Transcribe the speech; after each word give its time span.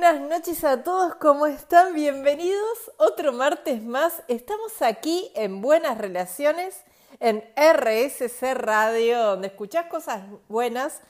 buenas 0.00 0.30
noches 0.30 0.64
a 0.64 0.82
todos, 0.82 1.16
¿cómo 1.16 1.44
están? 1.44 1.92
Bienvenidos 1.92 2.90
otro 2.96 3.34
martes 3.34 3.82
más. 3.82 4.22
Estamos 4.28 4.80
aquí 4.80 5.30
en 5.34 5.60
Buenas 5.60 5.98
Relaciones, 5.98 6.84
en 7.18 7.44
RSC 7.54 8.54
Radio, 8.54 9.22
donde 9.22 9.48
escuchás 9.48 9.88
cosas 9.88 10.22
buenas. 10.48 11.02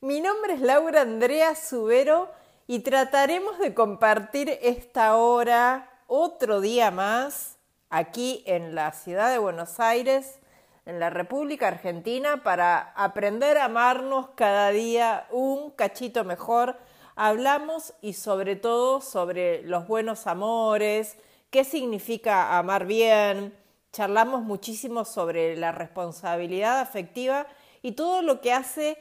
Mi 0.00 0.22
nombre 0.22 0.54
es 0.54 0.62
Laura 0.62 1.02
Andrea 1.02 1.54
Subero 1.56 2.30
y 2.66 2.78
trataremos 2.78 3.58
de 3.58 3.74
compartir 3.74 4.58
esta 4.62 5.16
hora, 5.16 5.90
otro 6.06 6.62
día 6.62 6.90
más, 6.90 7.58
aquí 7.90 8.42
en 8.46 8.74
la 8.74 8.92
ciudad 8.92 9.30
de 9.30 9.36
Buenos 9.36 9.78
Aires, 9.78 10.38
en 10.86 11.00
la 11.00 11.10
República 11.10 11.68
Argentina, 11.68 12.42
para 12.42 12.94
aprender 12.96 13.58
a 13.58 13.66
amarnos 13.66 14.30
cada 14.36 14.70
día 14.70 15.26
un 15.32 15.70
cachito 15.70 16.24
mejor 16.24 16.78
hablamos 17.18 17.94
y 18.00 18.12
sobre 18.12 18.54
todo 18.54 19.00
sobre 19.00 19.64
los 19.64 19.88
buenos 19.88 20.28
amores, 20.28 21.16
qué 21.50 21.64
significa 21.64 22.56
amar 22.56 22.86
bien, 22.86 23.58
charlamos 23.92 24.42
muchísimo 24.42 25.04
sobre 25.04 25.56
la 25.56 25.72
responsabilidad 25.72 26.78
afectiva 26.78 27.48
y 27.82 27.92
todo 27.92 28.22
lo 28.22 28.40
que 28.40 28.52
hace 28.52 28.98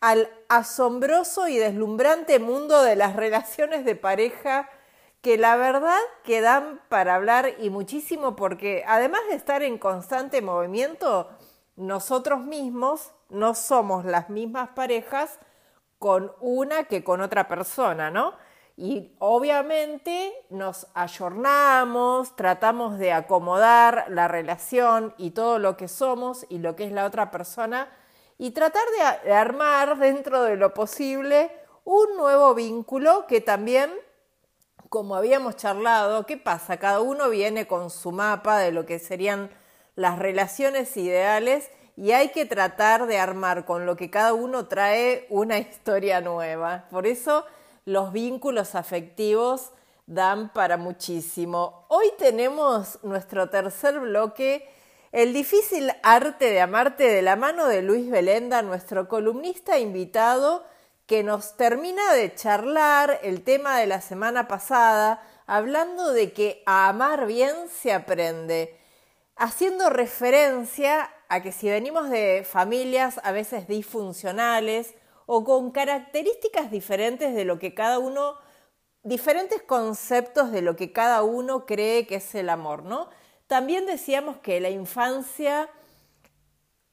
al 0.00 0.30
asombroso 0.48 1.48
y 1.48 1.56
deslumbrante 1.56 2.38
mundo 2.38 2.82
de 2.84 2.94
las 2.94 3.16
relaciones 3.16 3.84
de 3.84 3.96
pareja 3.96 4.70
que 5.20 5.36
la 5.36 5.56
verdad 5.56 5.98
que 6.22 6.40
dan 6.40 6.80
para 6.88 7.16
hablar 7.16 7.54
y 7.58 7.70
muchísimo 7.70 8.36
porque 8.36 8.84
además 8.86 9.22
de 9.28 9.34
estar 9.34 9.64
en 9.64 9.76
constante 9.76 10.40
movimiento, 10.40 11.28
nosotros 11.74 12.44
mismos 12.44 13.10
no 13.28 13.56
somos 13.56 14.04
las 14.04 14.30
mismas 14.30 14.68
parejas 14.68 15.40
con 15.98 16.32
una 16.40 16.84
que 16.84 17.02
con 17.04 17.20
otra 17.20 17.48
persona, 17.48 18.10
¿no? 18.10 18.34
Y 18.76 19.16
obviamente 19.20 20.34
nos 20.50 20.86
ayornamos, 20.94 22.36
tratamos 22.36 22.98
de 22.98 23.12
acomodar 23.12 24.04
la 24.08 24.28
relación 24.28 25.14
y 25.16 25.30
todo 25.30 25.58
lo 25.58 25.76
que 25.78 25.88
somos 25.88 26.44
y 26.50 26.58
lo 26.58 26.76
que 26.76 26.84
es 26.84 26.92
la 26.92 27.06
otra 27.06 27.30
persona 27.30 27.88
y 28.38 28.50
tratar 28.50 28.82
de 29.24 29.32
armar 29.32 29.98
dentro 29.98 30.42
de 30.42 30.56
lo 30.56 30.74
posible 30.74 31.50
un 31.84 32.16
nuevo 32.16 32.54
vínculo 32.54 33.26
que 33.26 33.40
también, 33.40 33.90
como 34.90 35.14
habíamos 35.14 35.56
charlado, 35.56 36.26
¿qué 36.26 36.36
pasa? 36.36 36.76
Cada 36.76 37.00
uno 37.00 37.30
viene 37.30 37.66
con 37.66 37.88
su 37.90 38.12
mapa 38.12 38.58
de 38.58 38.72
lo 38.72 38.84
que 38.84 38.98
serían 38.98 39.50
las 39.94 40.18
relaciones 40.18 40.94
ideales 40.98 41.70
y 41.96 42.12
hay 42.12 42.28
que 42.28 42.44
tratar 42.44 43.06
de 43.06 43.18
armar 43.18 43.64
con 43.64 43.86
lo 43.86 43.96
que 43.96 44.10
cada 44.10 44.34
uno 44.34 44.66
trae 44.66 45.26
una 45.30 45.58
historia 45.58 46.20
nueva. 46.20 46.84
Por 46.90 47.06
eso 47.06 47.44
los 47.84 48.12
vínculos 48.12 48.74
afectivos 48.74 49.72
dan 50.06 50.52
para 50.52 50.76
muchísimo. 50.76 51.86
Hoy 51.88 52.06
tenemos 52.18 52.98
nuestro 53.02 53.48
tercer 53.48 53.98
bloque, 53.98 54.68
el 55.10 55.32
difícil 55.32 55.90
arte 56.02 56.50
de 56.50 56.60
amarte 56.60 57.04
de 57.04 57.22
la 57.22 57.36
mano 57.36 57.66
de 57.66 57.82
Luis 57.82 58.10
Belenda, 58.10 58.62
nuestro 58.62 59.08
columnista 59.08 59.78
invitado, 59.78 60.64
que 61.06 61.22
nos 61.22 61.56
termina 61.56 62.12
de 62.12 62.34
charlar 62.34 63.20
el 63.22 63.42
tema 63.42 63.78
de 63.78 63.86
la 63.86 64.00
semana 64.00 64.48
pasada, 64.48 65.22
hablando 65.46 66.12
de 66.12 66.32
que 66.32 66.62
a 66.66 66.88
amar 66.88 67.26
bien 67.26 67.54
se 67.68 67.92
aprende, 67.92 68.76
haciendo 69.36 69.88
referencia 69.88 71.08
a 71.28 71.42
que 71.42 71.52
si 71.52 71.68
venimos 71.68 72.10
de 72.10 72.46
familias 72.48 73.20
a 73.22 73.32
veces 73.32 73.66
disfuncionales 73.68 74.94
o 75.26 75.44
con 75.44 75.72
características 75.72 76.70
diferentes 76.70 77.34
de 77.34 77.44
lo 77.44 77.58
que 77.58 77.74
cada 77.74 77.98
uno, 77.98 78.36
diferentes 79.02 79.62
conceptos 79.62 80.52
de 80.52 80.62
lo 80.62 80.76
que 80.76 80.92
cada 80.92 81.22
uno 81.22 81.66
cree 81.66 82.06
que 82.06 82.16
es 82.16 82.34
el 82.34 82.48
amor, 82.48 82.84
¿no? 82.84 83.08
También 83.46 83.86
decíamos 83.86 84.38
que 84.38 84.60
la 84.60 84.70
infancia, 84.70 85.68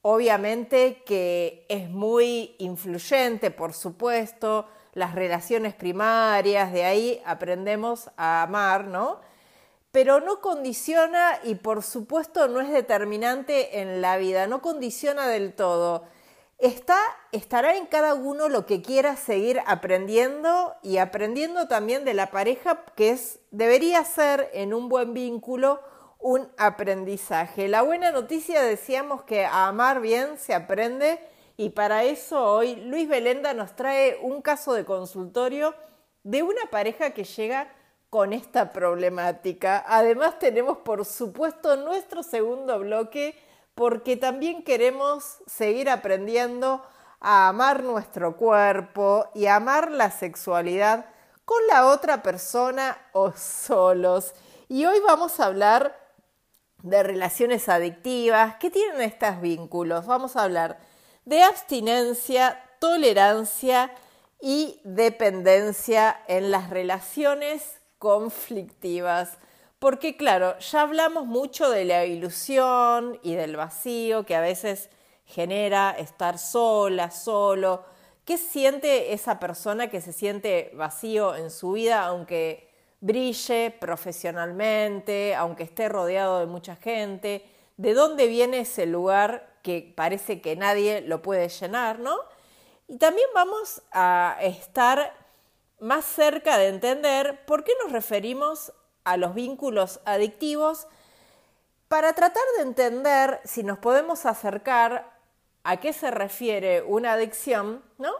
obviamente 0.01 1.03
que 1.05 1.65
es 1.69 1.89
muy 1.89 2.55
influyente, 2.59 3.51
por 3.51 3.73
supuesto, 3.73 4.67
las 4.93 5.15
relaciones 5.15 5.73
primarias, 5.73 6.71
de 6.71 6.85
ahí 6.85 7.21
aprendemos 7.25 8.11
a 8.17 8.43
amar, 8.43 8.85
¿no? 8.85 9.19
Pero 9.93 10.19
no 10.21 10.41
condiciona 10.41 11.39
y 11.43 11.53
por 11.53 11.83
supuesto 11.83 12.47
no 12.47 12.61
es 12.61 12.71
determinante 12.71 13.79
en 13.79 14.01
la 14.01 14.17
vida, 14.17 14.47
no 14.47 14.59
condiciona 14.59 15.27
del 15.27 15.53
todo. 15.53 16.05
Está, 16.57 16.97
estará 17.31 17.77
en 17.77 17.85
cada 17.85 18.15
uno 18.15 18.49
lo 18.49 18.65
que 18.65 18.81
quiera 18.81 19.15
seguir 19.15 19.61
aprendiendo 19.67 20.73
y 20.81 20.97
aprendiendo 20.97 21.67
también 21.67 22.05
de 22.05 22.15
la 22.15 22.31
pareja, 22.31 22.83
que 22.95 23.11
es, 23.11 23.39
debería 23.51 24.03
ser 24.03 24.49
en 24.53 24.73
un 24.73 24.89
buen 24.89 25.13
vínculo 25.13 25.79
un 26.17 26.51
aprendizaje. 26.57 27.67
La 27.67 27.83
buena 27.83 28.09
noticia 28.09 28.63
decíamos 28.63 29.21
que 29.21 29.45
a 29.45 29.67
amar 29.67 30.01
bien 30.01 30.39
se 30.39 30.55
aprende 30.55 31.19
y 31.55 31.69
para 31.69 32.03
eso 32.03 32.43
hoy 32.43 32.77
Luis 32.77 33.07
Belenda 33.07 33.53
nos 33.53 33.75
trae 33.75 34.17
un 34.23 34.41
caso 34.41 34.73
de 34.73 34.85
consultorio 34.85 35.75
de 36.23 36.41
una 36.41 36.65
pareja 36.71 37.11
que 37.11 37.25
llega 37.25 37.71
con 38.13 38.31
esta 38.31 38.71
problemática. 38.71 39.83
Además 39.87 40.37
tenemos 40.37 40.77
por 40.77 41.03
supuesto 41.03 41.75
nuestro 41.77 42.21
segundo 42.21 42.77
bloque 42.77 43.35
porque 43.73 44.17
también 44.17 44.63
queremos 44.63 45.39
seguir 45.47 45.89
aprendiendo 45.89 46.85
a 47.19 47.47
amar 47.47 47.81
nuestro 47.81 48.37
cuerpo 48.37 49.31
y 49.33 49.47
amar 49.47 49.89
la 49.89 50.11
sexualidad 50.11 51.07
con 51.43 51.57
la 51.65 51.87
otra 51.87 52.21
persona 52.21 52.95
o 53.13 53.31
solos. 53.31 54.35
Y 54.69 54.85
hoy 54.85 54.99
vamos 54.99 55.39
a 55.39 55.47
hablar 55.47 55.99
de 56.83 57.01
relaciones 57.01 57.67
adictivas. 57.67 58.57
¿Qué 58.59 58.69
tienen 58.69 59.01
estos 59.01 59.41
vínculos? 59.41 60.05
Vamos 60.05 60.35
a 60.35 60.43
hablar 60.43 60.77
de 61.25 61.41
abstinencia, 61.41 62.63
tolerancia 62.77 63.91
y 64.39 64.79
dependencia 64.83 66.21
en 66.27 66.51
las 66.51 66.69
relaciones 66.69 67.79
conflictivas. 68.03 69.37
Porque 69.79 70.17
claro, 70.17 70.59
ya 70.59 70.81
hablamos 70.81 71.25
mucho 71.25 71.69
de 71.69 71.85
la 71.85 72.05
ilusión 72.05 73.17
y 73.23 73.35
del 73.35 73.55
vacío 73.55 74.25
que 74.25 74.35
a 74.35 74.41
veces 74.41 74.89
genera 75.23 75.91
estar 75.91 76.37
sola, 76.37 77.11
solo. 77.11 77.85
¿Qué 78.25 78.37
siente 78.37 79.13
esa 79.13 79.39
persona 79.39 79.89
que 79.89 80.01
se 80.01 80.11
siente 80.11 80.71
vacío 80.73 81.33
en 81.35 81.49
su 81.49 81.71
vida 81.71 82.03
aunque 82.03 82.69
brille 82.99 83.71
profesionalmente, 83.71 85.33
aunque 85.35 85.63
esté 85.63 85.87
rodeado 85.87 86.41
de 86.41 86.47
mucha 86.47 86.75
gente? 86.75 87.45
¿De 87.77 87.93
dónde 87.93 88.27
viene 88.27 88.59
ese 88.59 88.85
lugar 88.85 89.59
que 89.63 89.93
parece 89.95 90.41
que 90.41 90.57
nadie 90.57 90.99
lo 90.99 91.21
puede 91.21 91.47
llenar, 91.47 91.99
no? 91.99 92.17
Y 92.89 92.97
también 92.97 93.29
vamos 93.33 93.81
a 93.93 94.37
estar 94.41 95.22
más 95.79 96.05
cerca 96.05 96.57
de 96.57 96.67
entender 96.69 97.45
por 97.45 97.63
qué 97.63 97.73
nos 97.83 97.91
referimos 97.91 98.73
a 99.03 99.17
los 99.17 99.33
vínculos 99.33 99.99
adictivos 100.05 100.87
para 101.87 102.13
tratar 102.13 102.43
de 102.57 102.63
entender 102.63 103.39
si 103.43 103.63
nos 103.63 103.77
podemos 103.77 104.25
acercar 104.25 105.11
a 105.63 105.77
qué 105.77 105.93
se 105.93 106.11
refiere 106.11 106.81
una 106.81 107.13
adicción, 107.13 107.83
¿no? 107.97 108.11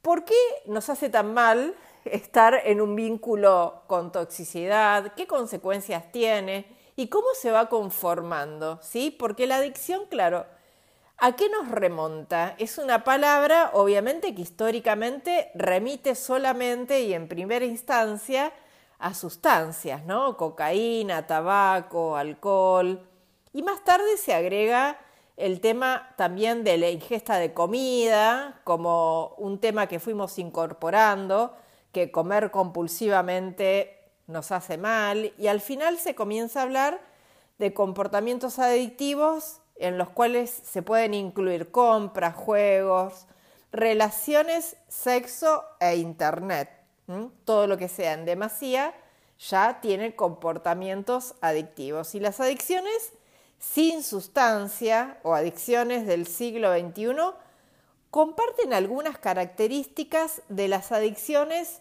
¿Por 0.00 0.24
qué 0.24 0.34
nos 0.66 0.88
hace 0.88 1.08
tan 1.10 1.32
mal 1.34 1.76
estar 2.04 2.60
en 2.64 2.80
un 2.80 2.96
vínculo 2.96 3.82
con 3.86 4.10
toxicidad? 4.10 5.12
¿Qué 5.14 5.26
consecuencias 5.26 6.10
tiene? 6.10 6.76
¿Y 6.96 7.08
cómo 7.08 7.28
se 7.34 7.52
va 7.52 7.68
conformando? 7.68 8.80
¿Sí? 8.82 9.10
Porque 9.16 9.46
la 9.46 9.56
adicción, 9.56 10.06
claro, 10.06 10.46
¿A 11.24 11.36
qué 11.36 11.48
nos 11.48 11.68
remonta? 11.68 12.56
Es 12.58 12.78
una 12.78 13.04
palabra, 13.04 13.70
obviamente, 13.74 14.34
que 14.34 14.42
históricamente 14.42 15.52
remite 15.54 16.16
solamente 16.16 17.02
y 17.02 17.14
en 17.14 17.28
primera 17.28 17.64
instancia 17.64 18.52
a 18.98 19.14
sustancias, 19.14 20.04
¿no? 20.04 20.36
Cocaína, 20.36 21.28
tabaco, 21.28 22.16
alcohol. 22.16 23.06
Y 23.52 23.62
más 23.62 23.84
tarde 23.84 24.16
se 24.16 24.34
agrega 24.34 24.98
el 25.36 25.60
tema 25.60 26.12
también 26.16 26.64
de 26.64 26.76
la 26.76 26.90
ingesta 26.90 27.36
de 27.36 27.54
comida, 27.54 28.60
como 28.64 29.36
un 29.38 29.60
tema 29.60 29.86
que 29.86 30.00
fuimos 30.00 30.40
incorporando, 30.40 31.56
que 31.92 32.10
comer 32.10 32.50
compulsivamente 32.50 34.10
nos 34.26 34.50
hace 34.50 34.76
mal, 34.76 35.32
y 35.38 35.46
al 35.46 35.60
final 35.60 35.98
se 35.98 36.16
comienza 36.16 36.58
a 36.58 36.62
hablar 36.64 37.00
de 37.60 37.72
comportamientos 37.72 38.58
adictivos 38.58 39.61
en 39.82 39.98
los 39.98 40.10
cuales 40.10 40.50
se 40.50 40.82
pueden 40.82 41.12
incluir 41.12 41.70
compras, 41.70 42.34
juegos, 42.36 43.26
relaciones, 43.72 44.76
sexo 44.88 45.64
e 45.80 45.96
internet. 45.96 46.70
Todo 47.44 47.66
lo 47.66 47.76
que 47.76 47.88
sea 47.88 48.14
en 48.14 48.24
demasía 48.24 48.94
ya 49.38 49.80
tiene 49.80 50.14
comportamientos 50.14 51.34
adictivos. 51.40 52.14
Y 52.14 52.20
las 52.20 52.40
adicciones 52.40 53.12
sin 53.58 54.02
sustancia 54.02 55.18
o 55.22 55.34
adicciones 55.34 56.06
del 56.06 56.26
siglo 56.26 56.72
XXI 56.72 57.16
comparten 58.10 58.72
algunas 58.72 59.18
características 59.18 60.42
de 60.48 60.68
las 60.68 60.92
adicciones 60.92 61.80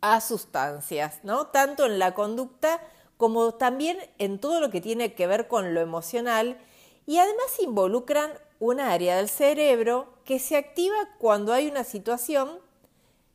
a 0.00 0.20
sustancias, 0.20 1.20
¿no? 1.22 1.48
Tanto 1.48 1.86
en 1.86 1.98
la 1.98 2.14
conducta 2.14 2.80
como 3.16 3.54
también 3.54 3.98
en 4.18 4.38
todo 4.38 4.60
lo 4.60 4.70
que 4.70 4.80
tiene 4.80 5.14
que 5.14 5.26
ver 5.26 5.48
con 5.48 5.74
lo 5.74 5.80
emocional 5.80 6.58
y 7.06 7.18
además 7.18 7.58
involucran 7.60 8.32
un 8.60 8.80
área 8.80 9.16
del 9.16 9.28
cerebro 9.28 10.14
que 10.24 10.38
se 10.38 10.56
activa 10.56 10.96
cuando 11.18 11.52
hay 11.52 11.68
una 11.68 11.84
situación 11.84 12.58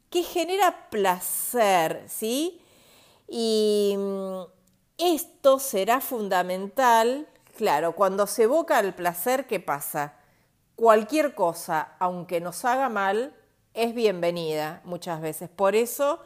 que 0.10 0.24
genera 0.24 0.90
placer, 0.90 2.04
¿sí? 2.08 2.62
Y 3.28 3.96
mm, 3.98 4.42
esto 4.98 5.60
será 5.60 6.02
fundamental, 6.02 7.28
claro, 7.56 7.94
cuando 7.94 8.26
se 8.28 8.44
evoca 8.44 8.80
el 8.80 8.94
placer, 8.96 9.46
¿qué 9.46 9.60
pasa? 9.60 10.16
Cualquier 10.76 11.36
cosa, 11.36 11.96
aunque 12.00 12.42
nos 12.42 12.66
haga 12.66 12.90
mal, 12.90 13.36
es 13.74 13.94
bienvenida 13.94 14.82
muchas 14.84 15.22
veces. 15.22 15.50
Por 15.50 15.76
eso 15.76 16.20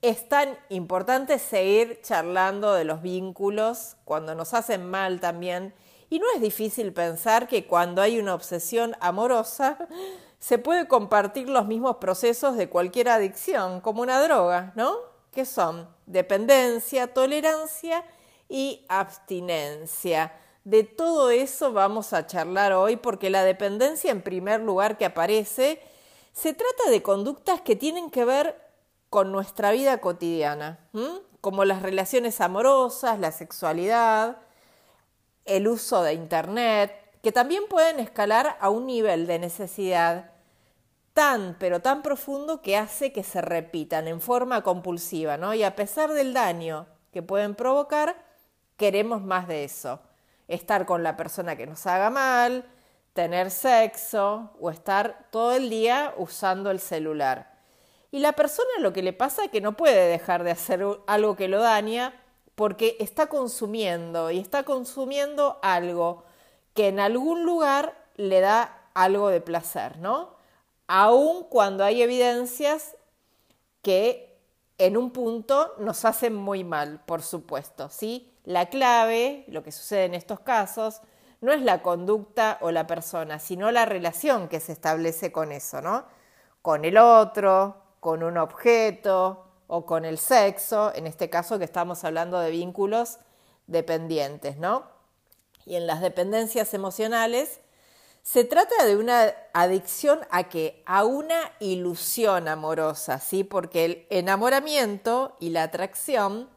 es 0.00 0.28
tan 0.28 0.56
importante 0.68 1.38
seguir 1.38 2.00
charlando 2.02 2.74
de 2.74 2.84
los 2.84 3.02
vínculos 3.02 3.96
cuando 4.04 4.34
nos 4.34 4.54
hacen 4.54 4.88
mal 4.88 5.20
también. 5.20 5.74
Y 6.08 6.18
no 6.18 6.26
es 6.34 6.40
difícil 6.40 6.92
pensar 6.92 7.48
que 7.48 7.66
cuando 7.66 8.02
hay 8.02 8.18
una 8.18 8.34
obsesión 8.34 8.96
amorosa, 9.00 9.78
se 10.38 10.58
puede 10.58 10.86
compartir 10.86 11.48
los 11.48 11.66
mismos 11.66 11.96
procesos 11.96 12.56
de 12.56 12.68
cualquier 12.68 13.08
adicción, 13.08 13.80
como 13.80 14.02
una 14.02 14.22
droga, 14.22 14.72
¿no? 14.76 14.96
Que 15.32 15.44
son 15.44 15.88
dependencia, 16.06 17.12
tolerancia 17.12 18.04
y 18.48 18.84
abstinencia. 18.88 20.32
De 20.64 20.82
todo 20.82 21.30
eso 21.30 21.72
vamos 21.72 22.12
a 22.12 22.26
charlar 22.26 22.72
hoy 22.72 22.96
porque 22.96 23.30
la 23.30 23.44
dependencia 23.44 24.10
en 24.10 24.22
primer 24.22 24.60
lugar 24.60 24.98
que 24.98 25.04
aparece 25.04 25.80
se 26.32 26.54
trata 26.54 26.90
de 26.90 27.02
conductas 27.02 27.60
que 27.60 27.76
tienen 27.76 28.10
que 28.10 28.24
ver 28.24 28.60
con 29.08 29.32
nuestra 29.32 29.70
vida 29.70 29.98
cotidiana, 29.98 30.80
como 31.40 31.64
las 31.64 31.82
relaciones 31.82 32.40
amorosas, 32.40 33.18
la 33.18 33.32
sexualidad, 33.32 34.38
el 35.46 35.68
uso 35.68 36.02
de 36.02 36.12
Internet, 36.14 36.92
que 37.22 37.32
también 37.32 37.64
pueden 37.68 37.98
escalar 37.98 38.56
a 38.60 38.70
un 38.70 38.86
nivel 38.86 39.26
de 39.26 39.38
necesidad 39.38 40.30
tan, 41.12 41.56
pero 41.58 41.80
tan 41.80 42.02
profundo 42.02 42.60
que 42.60 42.76
hace 42.76 43.12
que 43.12 43.22
se 43.22 43.40
repitan 43.40 44.06
en 44.06 44.20
forma 44.20 44.62
compulsiva, 44.62 45.38
¿no? 45.38 45.54
Y 45.54 45.62
a 45.62 45.74
pesar 45.74 46.12
del 46.12 46.34
daño 46.34 46.86
que 47.12 47.22
pueden 47.22 47.54
provocar, 47.54 48.16
queremos 48.76 49.22
más 49.22 49.48
de 49.48 49.64
eso. 49.64 50.00
Estar 50.46 50.84
con 50.84 51.02
la 51.02 51.16
persona 51.16 51.56
que 51.56 51.66
nos 51.66 51.86
haga 51.86 52.10
mal, 52.10 52.66
tener 53.14 53.50
sexo 53.50 54.50
o 54.60 54.70
estar 54.70 55.26
todo 55.30 55.56
el 55.56 55.70
día 55.70 56.12
usando 56.18 56.70
el 56.70 56.80
celular. 56.80 57.56
Y 58.10 58.18
la 58.18 58.34
persona 58.34 58.68
lo 58.80 58.92
que 58.92 59.02
le 59.02 59.12
pasa 59.12 59.44
es 59.44 59.50
que 59.50 59.60
no 59.60 59.76
puede 59.76 60.08
dejar 60.08 60.44
de 60.44 60.50
hacer 60.50 60.84
algo 61.06 61.34
que 61.34 61.48
lo 61.48 61.60
daña 61.60 62.12
porque 62.56 62.96
está 62.98 63.28
consumiendo 63.28 64.30
y 64.30 64.40
está 64.40 64.64
consumiendo 64.64 65.60
algo 65.62 66.24
que 66.74 66.88
en 66.88 66.98
algún 66.98 67.44
lugar 67.44 67.96
le 68.16 68.40
da 68.40 68.88
algo 68.94 69.28
de 69.28 69.40
placer, 69.42 69.98
¿no? 69.98 70.34
Aun 70.88 71.44
cuando 71.44 71.84
hay 71.84 72.02
evidencias 72.02 72.96
que 73.82 74.40
en 74.78 74.96
un 74.96 75.10
punto 75.10 75.74
nos 75.78 76.04
hacen 76.04 76.34
muy 76.34 76.64
mal, 76.64 77.00
por 77.04 77.22
supuesto, 77.22 77.90
¿sí? 77.90 78.32
La 78.44 78.66
clave, 78.66 79.44
lo 79.48 79.62
que 79.62 79.72
sucede 79.72 80.04
en 80.04 80.14
estos 80.14 80.40
casos, 80.40 81.02
no 81.42 81.52
es 81.52 81.60
la 81.60 81.82
conducta 81.82 82.56
o 82.62 82.70
la 82.70 82.86
persona, 82.86 83.38
sino 83.38 83.70
la 83.70 83.84
relación 83.84 84.48
que 84.48 84.60
se 84.60 84.72
establece 84.72 85.30
con 85.30 85.52
eso, 85.52 85.82
¿no? 85.82 86.06
Con 86.62 86.86
el 86.86 86.96
otro, 86.96 87.76
con 88.00 88.22
un 88.22 88.38
objeto 88.38 89.45
o 89.66 89.86
con 89.86 90.04
el 90.04 90.18
sexo, 90.18 90.92
en 90.94 91.06
este 91.06 91.30
caso 91.30 91.58
que 91.58 91.64
estamos 91.64 92.04
hablando 92.04 92.38
de 92.38 92.50
vínculos 92.50 93.18
dependientes, 93.66 94.56
¿no? 94.58 94.84
Y 95.64 95.76
en 95.76 95.86
las 95.86 96.00
dependencias 96.00 96.72
emocionales 96.74 97.60
se 98.22 98.44
trata 98.44 98.84
de 98.84 98.96
una 98.96 99.32
adicción 99.52 100.20
a 100.30 100.48
que 100.48 100.82
a 100.84 101.04
una 101.04 101.52
ilusión 101.60 102.48
amorosa, 102.48 103.20
¿sí? 103.20 103.44
Porque 103.44 103.84
el 103.84 104.06
enamoramiento 104.10 105.36
y 105.38 105.50
la 105.50 105.64
atracción 105.64 106.48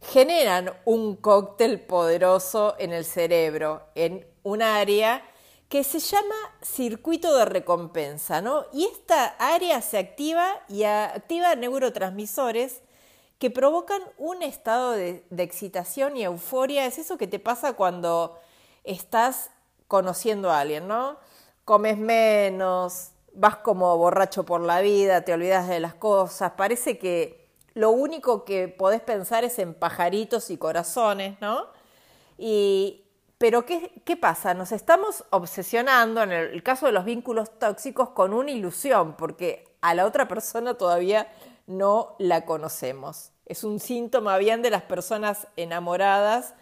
generan 0.00 0.72
un 0.84 1.14
cóctel 1.16 1.80
poderoso 1.80 2.74
en 2.78 2.92
el 2.92 3.04
cerebro, 3.04 3.86
en 3.94 4.26
un 4.42 4.62
área 4.62 5.24
que 5.72 5.84
se 5.84 6.00
llama 6.00 6.34
circuito 6.60 7.34
de 7.34 7.46
recompensa, 7.46 8.42
¿no? 8.42 8.66
Y 8.74 8.84
esta 8.84 9.24
área 9.38 9.80
se 9.80 9.96
activa 9.96 10.46
y 10.68 10.82
activa 10.82 11.54
neurotransmisores 11.54 12.82
que 13.38 13.50
provocan 13.50 14.02
un 14.18 14.42
estado 14.42 14.90
de, 14.90 15.24
excitación 15.38 16.18
y 16.18 16.24
euforia. 16.24 16.84
Es 16.84 16.98
eso 16.98 17.16
que 17.16 17.26
te 17.26 17.38
pasa 17.38 17.72
cuando 17.72 18.38
estás 18.84 19.48
conociendo 19.88 20.50
a 20.50 20.60
alguien, 20.60 20.88
¿no? 20.88 21.16
Comes 21.64 21.96
menos, 21.96 23.12
vas 23.32 23.56
como 23.56 23.96
borracho 23.96 24.44
por 24.44 24.60
la 24.60 24.82
vida, 24.82 25.24
te 25.24 25.32
olvidas 25.32 25.68
de 25.68 25.80
las 25.80 25.94
cosas, 25.94 26.52
parece 26.54 26.98
que 26.98 27.48
lo 27.72 27.92
único 27.92 28.44
que 28.44 28.68
podés 28.68 29.00
pensar 29.00 29.42
es 29.42 29.58
en 29.58 29.72
pajaritos 29.72 30.50
y 30.50 30.58
corazones, 30.58 31.40
¿no? 31.40 31.64
Y, 32.36 32.98
pero 33.42 33.66
¿qué, 33.66 33.90
¿qué, 34.04 34.16
pasa? 34.16 34.54
Nos 34.54 34.70
estamos 34.70 35.24
obsesionando, 35.30 36.22
en 36.22 36.30
el, 36.30 36.62
caso 36.62 36.86
de 36.86 36.92
los 36.92 37.04
vínculos 37.04 37.58
tóxicos, 37.58 38.10
con 38.10 38.34
una 38.34 38.52
ilusión, 38.52 39.16
porque 39.16 39.64
a 39.80 39.94
la 39.94 40.06
otra 40.06 40.28
persona 40.28 40.74
todavía 40.74 41.26
no 41.66 42.14
la 42.20 42.44
conocemos. 42.44 43.32
Es 43.44 43.64
un 43.64 43.80
síntoma 43.80 44.38
bien 44.38 44.62
de 44.62 44.70
las 44.70 44.82
personas 44.82 45.48
enamoradas. 45.56 46.54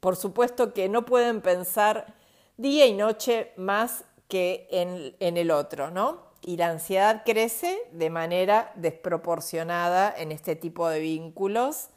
Por 0.00 0.16
supuesto 0.16 0.74
que 0.74 0.90
no 0.90 1.06
pueden 1.06 1.40
pensar 1.40 2.14
día 2.58 2.84
y 2.84 2.92
noche 2.92 3.54
más 3.56 4.04
que 4.28 4.68
en, 4.70 5.16
en 5.20 5.38
el 5.38 5.50
otro, 5.50 5.90
¿no? 5.90 6.28
y 6.42 6.58
la 6.58 6.68
ansiedad 6.68 7.22
crece 7.24 7.80
de 7.92 8.10
manera 8.10 8.70
desproporcionada 8.74 10.14
en 10.14 10.30
este 10.32 10.56
tipo 10.56 10.90
de 10.90 11.00
vínculos. 11.00 11.88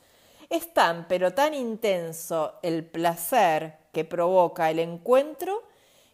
Es 0.49 0.73
tan, 0.73 1.09
pero 1.09 1.33
tan 1.33 1.53
intenso 1.53 2.53
el 2.63 2.85
placer 2.85 3.80
que 3.91 4.05
provoca 4.05 4.69
el 4.69 4.79
encuentro 4.79 5.63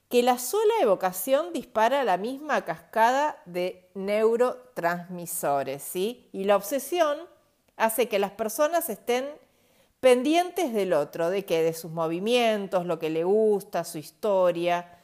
que 0.10 0.24
la 0.24 0.40
sola 0.40 0.74
evocación 0.82 1.52
dispara 1.52 2.04
la 2.04 2.18
misma 2.18 2.64
cascada 2.64 3.42
de 3.46 3.90
neurotransmisores, 3.94 5.84
¿sí? 5.84 6.30
Y 6.32 6.46
la 6.46 6.56
obsesión 6.56 7.18
hace 7.76 8.08
que 8.08 8.20
las 8.20 8.32
personas 8.32 8.90
estén 8.90 9.26
pendientes 10.00 10.74
del 10.74 10.94
otro, 10.94 11.30
de 11.30 11.44
que 11.46 11.62
de 11.62 11.74
sus 11.74 11.92
movimientos, 11.92 12.86
lo 12.86 13.00
que 13.00 13.10
le 13.10 13.26
gusta, 13.26 13.84
su 13.84 13.98
historia, 13.98 14.98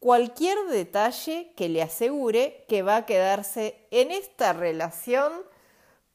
cualquier 0.00 0.58
detalle 0.68 1.52
que 1.56 1.68
le 1.68 1.82
asegure 1.82 2.64
que 2.68 2.82
va 2.82 2.96
a 2.96 3.06
quedarse 3.06 3.86
en 3.90 4.10
esta 4.10 4.52
relación 4.52 5.32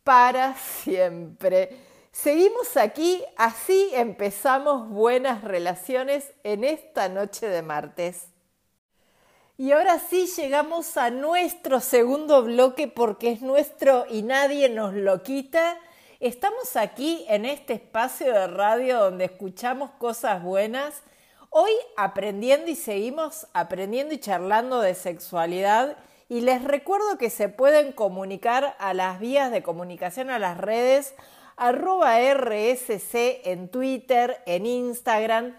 para 0.04 0.56
siempre. 0.58 1.78
Seguimos 2.16 2.78
aquí, 2.78 3.22
así 3.36 3.90
empezamos 3.94 4.88
buenas 4.88 5.44
relaciones 5.44 6.32
en 6.46 6.64
esta 6.64 7.10
noche 7.10 7.50
de 7.50 7.62
martes. 7.62 8.30
Y 9.58 9.74
ahora 9.74 10.00
sí 10.00 10.26
llegamos 10.28 10.96
a 10.96 11.10
nuestro 11.10 11.82
segundo 11.82 12.42
bloque 12.42 12.88
porque 12.88 13.34
es 13.34 13.42
nuestro 13.42 14.06
y 14.10 14.22
nadie 14.22 14.70
nos 14.70 14.94
lo 14.94 15.24
quita. 15.24 15.78
Estamos 16.22 16.78
aquí 16.78 17.26
en 17.28 17.44
este 17.46 17.74
espacio 17.74 18.32
de 18.32 18.48
radio 18.48 19.02
donde 19.02 19.26
escuchamos 19.26 19.92
cosas 20.00 20.42
buenas 20.42 21.04
Hoy 21.50 21.72
aprendiendo 21.96 22.70
y 22.70 22.76
seguimos 22.76 23.48
aprendiendo 23.54 24.14
y 24.14 24.20
charlando 24.20 24.80
de 24.82 24.96
sexualidad 24.96 25.98
y 26.28 26.42
les 26.42 26.64
recuerdo 26.64 27.18
que 27.18 27.30
se 27.30 27.48
pueden 27.48 27.92
comunicar 27.94 28.76
a 28.80 28.94
las 28.94 29.22
vías 29.22 29.52
de 29.52 29.64
comunicación, 29.64 30.30
a 30.30 30.40
las 30.40 30.58
redes 30.58 31.14
arroba 31.58 32.20
RSC 32.20 33.42
en 33.46 33.70
Twitter, 33.70 34.42
en 34.46 34.66
Instagram, 34.66 35.56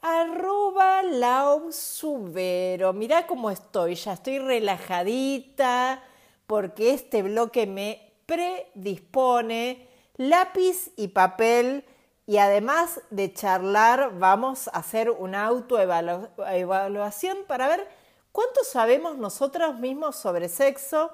arroba 0.00 1.02
lausubero. 1.02 2.92
Mirá 2.92 3.26
cómo 3.26 3.50
estoy, 3.50 3.94
ya 3.94 4.14
estoy 4.14 4.38
relajadita 4.38 6.02
porque 6.46 6.92
este 6.92 7.22
bloque 7.22 7.66
me 7.66 8.12
predispone 8.26 9.88
lápiz 10.16 10.90
y 10.96 11.08
papel 11.08 11.84
y 12.26 12.38
además 12.38 13.00
de 13.10 13.32
charlar, 13.32 14.18
vamos 14.18 14.68
a 14.68 14.78
hacer 14.78 15.10
una 15.10 15.44
autoevaluación 15.46 17.38
para 17.46 17.68
ver 17.68 17.88
cuánto 18.30 18.62
sabemos 18.64 19.18
nosotros 19.18 19.78
mismos 19.78 20.16
sobre 20.16 20.48
sexo 20.48 21.10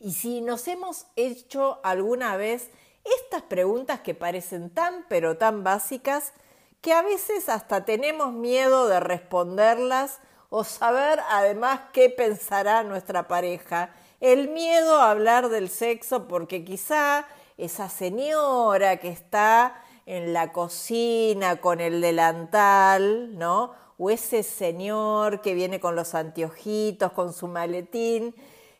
y 0.00 0.12
si 0.12 0.40
nos 0.40 0.68
hemos 0.68 1.06
hecho 1.16 1.80
alguna 1.82 2.36
vez 2.36 2.70
estas 3.14 3.42
preguntas 3.42 4.00
que 4.00 4.14
parecen 4.14 4.70
tan 4.70 5.04
pero 5.08 5.36
tan 5.36 5.64
básicas 5.64 6.32
que 6.80 6.92
a 6.92 7.02
veces 7.02 7.48
hasta 7.48 7.84
tenemos 7.84 8.32
miedo 8.32 8.88
de 8.88 9.00
responderlas 9.00 10.20
o 10.50 10.64
saber 10.64 11.20
además 11.30 11.80
qué 11.92 12.10
pensará 12.10 12.82
nuestra 12.82 13.28
pareja. 13.28 13.90
el 14.20 14.48
miedo 14.48 14.98
a 14.98 15.10
hablar 15.10 15.48
del 15.50 15.68
sexo 15.68 16.26
porque 16.26 16.64
quizá 16.64 17.26
esa 17.58 17.88
señora 17.88 18.98
que 18.98 19.08
está 19.08 19.82
en 20.06 20.32
la 20.32 20.52
cocina 20.52 21.56
con 21.60 21.80
el 21.80 22.00
delantal, 22.00 23.36
¿no? 23.36 23.72
O 23.98 24.10
ese 24.10 24.42
señor 24.42 25.40
que 25.40 25.54
viene 25.54 25.80
con 25.80 25.96
los 25.96 26.14
anteojitos, 26.14 27.12
con 27.12 27.32
su 27.32 27.48
maletín, 27.48 28.34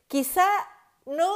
quizá 0.08 0.46
no, 1.06 1.28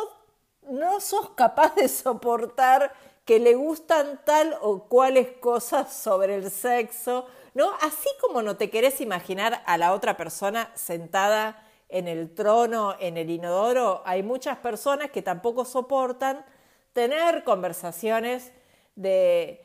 no 0.71 1.01
sos 1.01 1.31
capaz 1.31 1.75
de 1.75 1.89
soportar 1.89 2.93
que 3.25 3.39
le 3.39 3.55
gustan 3.55 4.21
tal 4.25 4.57
o 4.61 4.85
cuales 4.85 5.29
cosas 5.41 5.93
sobre 5.93 6.37
el 6.37 6.51
sexo, 6.51 7.27
¿no? 7.55 7.71
Así 7.81 8.09
como 8.21 8.43
no 8.43 8.57
te 8.57 8.71
querés 8.71 9.01
imaginar 9.01 9.63
a 9.67 9.79
la 9.79 9.93
otra 9.93 10.17
persona 10.17 10.71
sentada 10.75 11.67
en 11.89 12.09
el 12.09 12.35
trono, 12.35 12.95
en 13.01 13.17
el 13.17 13.31
inodoro, 13.31 14.03
hay 14.05 14.23
muchas 14.23 14.59
personas 14.59 15.11
que 15.11 15.23
tampoco 15.23 15.65
soportan 15.65 16.45
tener 16.93 17.45
conversaciones 17.45 18.53
de, 18.95 19.65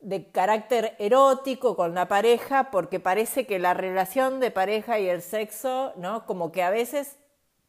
de 0.00 0.30
carácter 0.30 0.94
erótico 0.98 1.76
con 1.76 1.94
la 1.94 2.06
pareja 2.06 2.70
porque 2.70 3.00
parece 3.00 3.46
que 3.46 3.58
la 3.58 3.74
relación 3.74 4.38
de 4.38 4.50
pareja 4.50 4.98
y 4.98 5.08
el 5.08 5.22
sexo, 5.22 5.92
¿no? 5.96 6.26
Como 6.26 6.52
que 6.52 6.62
a 6.62 6.70
veces 6.70 7.16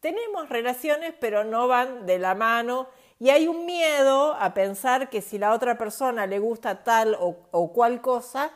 tenemos 0.06 0.50
relaciones 0.50 1.16
pero 1.20 1.44
no 1.44 1.68
van 1.68 2.06
de 2.06 2.20
la 2.20 2.36
mano 2.36 2.88
y 3.20 3.32
hay 3.32 3.48
un 3.48 3.66
miedo 3.66 4.36
a 4.36 4.54
pensar 4.54 5.10
que 5.10 5.20
si 5.20 5.40
la 5.40 5.52
otra 5.52 5.80
persona 5.80 6.28
le 6.28 6.38
gusta 6.38 6.84
tal 6.84 7.18
o, 7.20 7.36
o 7.50 7.74
cual 7.74 8.02
cosa, 8.02 8.52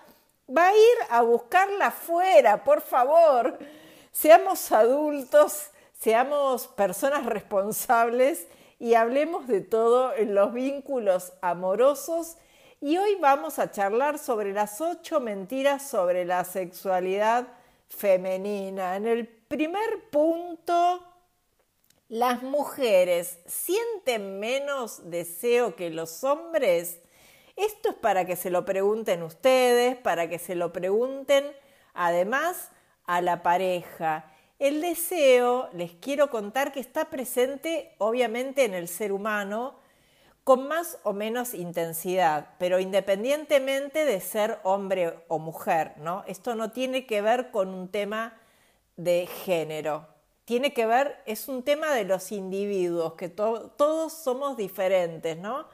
va 0.47 0.67
a 0.67 0.73
ir 0.73 0.97
a 1.09 1.23
buscarla 1.23 1.89
fuera, 1.89 2.63
por 2.63 2.81
favor. 2.81 3.57
Seamos 4.11 4.71
adultos, 4.71 5.71
seamos 5.99 6.67
personas 6.67 7.25
responsables 7.25 8.47
y 8.77 8.93
hablemos 8.93 9.47
de 9.47 9.61
todo 9.61 10.13
en 10.13 10.35
los 10.35 10.53
vínculos 10.53 11.33
amorosos. 11.41 12.37
Y 12.79 12.97
hoy 12.97 13.15
vamos 13.19 13.57
a 13.57 13.71
charlar 13.71 14.19
sobre 14.19 14.53
las 14.53 14.81
ocho 14.81 15.19
mentiras 15.19 15.89
sobre 15.89 16.25
la 16.25 16.43
sexualidad 16.43 17.47
femenina. 17.87 18.97
En 18.97 19.07
el 19.07 19.27
primer 19.27 20.11
punto, 20.11 21.08
las 22.09 22.41
mujeres 22.41 23.37
sienten 23.45 24.39
menos 24.39 25.09
deseo 25.11 25.75
que 25.75 25.91
los 25.91 26.23
hombres. 26.23 26.99
Esto 27.55 27.89
es 27.89 27.95
para 27.95 28.25
que 28.25 28.35
se 28.35 28.49
lo 28.49 28.65
pregunten 28.65 29.21
ustedes, 29.21 29.95
para 29.95 30.27
que 30.27 30.39
se 30.39 30.55
lo 30.55 30.73
pregunten 30.73 31.45
además 31.93 32.71
a 33.05 33.21
la 33.21 33.43
pareja. 33.43 34.31
El 34.57 34.81
deseo, 34.81 35.69
les 35.73 35.93
quiero 35.93 36.31
contar 36.31 36.71
que 36.71 36.79
está 36.79 37.05
presente 37.11 37.93
obviamente 37.99 38.65
en 38.65 38.73
el 38.73 38.87
ser 38.87 39.11
humano 39.11 39.75
con 40.43 40.67
más 40.67 40.97
o 41.03 41.13
menos 41.13 41.53
intensidad, 41.53 42.55
pero 42.57 42.79
independientemente 42.79 44.03
de 44.03 44.19
ser 44.19 44.57
hombre 44.63 45.13
o 45.27 45.37
mujer, 45.37 45.93
¿no? 45.97 46.23
Esto 46.25 46.55
no 46.55 46.71
tiene 46.71 47.05
que 47.05 47.21
ver 47.21 47.51
con 47.51 47.69
un 47.69 47.87
tema 47.89 48.35
de 48.97 49.27
género. 49.27 50.18
Tiene 50.49 50.73
que 50.73 50.87
ver, 50.87 51.21
es 51.27 51.47
un 51.47 51.61
tema 51.61 51.93
de 51.93 52.05
los 52.05 52.31
individuos, 52.31 53.13
que 53.13 53.29
todos 53.29 54.11
somos 54.11 54.57
diferentes, 54.57 55.37
¿no? 55.37 55.67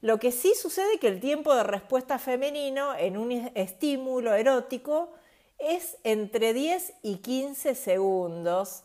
Lo 0.00 0.18
que 0.18 0.32
sí 0.32 0.52
sucede 0.56 0.98
que 0.98 1.06
el 1.06 1.20
tiempo 1.20 1.54
de 1.54 1.62
respuesta 1.62 2.18
femenino 2.18 2.92
en 2.96 3.16
un 3.16 3.30
estímulo 3.54 4.34
erótico 4.34 5.12
es 5.58 5.96
entre 6.02 6.52
10 6.52 6.92
y 7.04 7.18
15 7.18 7.76
segundos, 7.76 8.82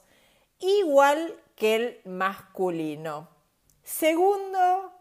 igual 0.60 1.34
que 1.56 1.76
el 1.76 2.02
masculino. 2.06 3.28
Segundo 3.84 4.92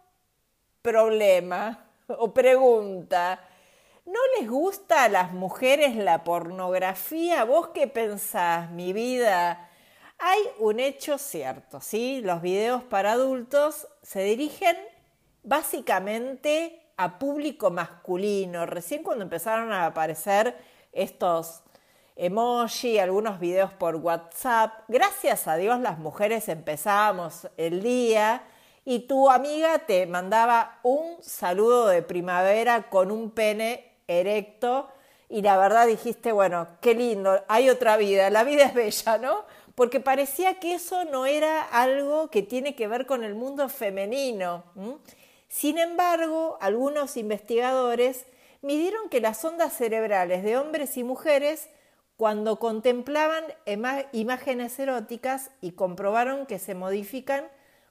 problema 0.81 1.85
o 2.07 2.33
pregunta, 2.33 3.47
¿no 4.07 4.21
les 4.39 4.49
gusta 4.49 5.05
a 5.05 5.11
las 5.11 5.33
mujeres 5.35 5.95
la 5.95 6.25
pornografía? 6.25 7.45
¿Vos 7.45 7.69
qué 7.75 7.89
pensás, 7.89 8.71
mi 8.71 8.95
vida? 8.95 9.69
Hay 10.27 10.41
un 10.59 10.81
hecho 10.81 11.19
cierto, 11.19 11.83
¿sí? 11.83 12.23
Los 12.23 12.41
videos 12.41 12.83
para 12.83 13.13
adultos 13.13 13.87
se 14.01 14.23
dirigen 14.23 14.75
básicamente 15.43 16.81
a 16.97 17.19
público 17.19 17.71
masculino. 17.71 18.65
Recién 18.65 19.03
cuando 19.03 19.23
empezaron 19.23 19.71
a 19.71 19.85
aparecer 19.85 20.57
estos 20.93 21.61
emoji, 22.17 22.99
algunos 22.99 23.39
videos 23.39 23.75
por 23.75 23.97
WhatsApp. 23.97 24.73
Gracias 24.89 25.47
a 25.47 25.57
Dios 25.57 25.79
las 25.81 25.99
mujeres 25.99 26.49
empezábamos 26.49 27.47
el 27.59 27.83
día 27.83 28.45
y 28.87 29.01
tu 29.01 29.29
amiga 29.31 29.81
te 29.81 30.07
mandaba 30.07 30.79
un 30.85 31.23
saludo 31.23 31.89
de 31.89 32.01
primavera 32.01 32.89
con 32.89 33.11
un 33.11 33.31
pene 33.31 33.93
erecto 34.09 34.89
y 35.29 35.43
la 35.43 35.59
verdad 35.59 35.87
dijiste, 35.87 36.33
bueno, 36.33 36.69
qué 36.81 36.95
lindo, 36.95 37.45
hay 37.49 37.69
otra 37.69 37.97
vida, 37.97 38.31
la 38.31 38.45
vida 38.45 38.65
es 38.65 38.73
bella, 38.73 39.19
¿no? 39.19 39.45
Porque 39.75 40.01
parecía 40.01 40.61
que 40.61 40.75
eso 40.75 41.05
no 41.05 41.27
era 41.27 41.63
algo 41.63 42.31
que 42.31 42.43
tiene 42.43 42.77
que 42.77 42.89
ver 42.89 43.07
con 43.07 43.25
el 43.25 43.35
mundo 43.35 43.69
femenino. 43.69 44.65
Sin 45.49 45.79
embargo, 45.79 46.59
algunos 46.61 47.17
investigadores 47.17 48.27
midieron 48.63 49.09
que 49.09 49.21
las 49.21 49.45
ondas 49.45 49.77
cerebrales 49.77 50.43
de 50.43 50.57
hombres 50.57 50.97
y 50.97 51.05
mujeres 51.05 51.69
cuando 52.17 52.59
contemplaban 52.61 53.45
imágenes 54.13 54.79
eróticas 54.79 55.51
y 55.61 55.73
comprobaron 55.73 56.47
que 56.47 56.59
se 56.59 56.75
modifican 56.75 57.49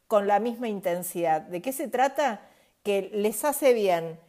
con 0.08 0.28
la 0.28 0.40
misma 0.40 0.70
intensidad. 0.70 1.42
¿De 1.42 1.62
qué 1.62 1.74
se 1.74 1.88
trata? 1.88 2.42
Que 2.84 3.10
les 3.14 3.44
hace 3.44 3.74
bien 3.74 4.20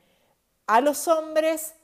a 0.66 0.80
los 0.80 1.08
hombres 1.08 1.74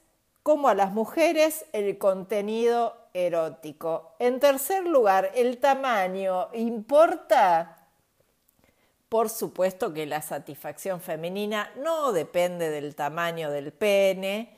como 0.43 0.69
a 0.69 0.75
las 0.75 0.91
mujeres 0.91 1.65
el 1.71 1.97
contenido 1.97 2.97
erótico. 3.13 4.15
En 4.19 4.39
tercer 4.39 4.85
lugar, 4.85 5.31
el 5.35 5.57
tamaño 5.57 6.49
importa. 6.53 7.87
Por 9.09 9.29
supuesto 9.29 9.93
que 9.93 10.05
la 10.05 10.21
satisfacción 10.21 11.01
femenina 11.01 11.71
no 11.77 12.13
depende 12.13 12.69
del 12.69 12.95
tamaño 12.95 13.51
del 13.51 13.73
pene. 13.73 14.57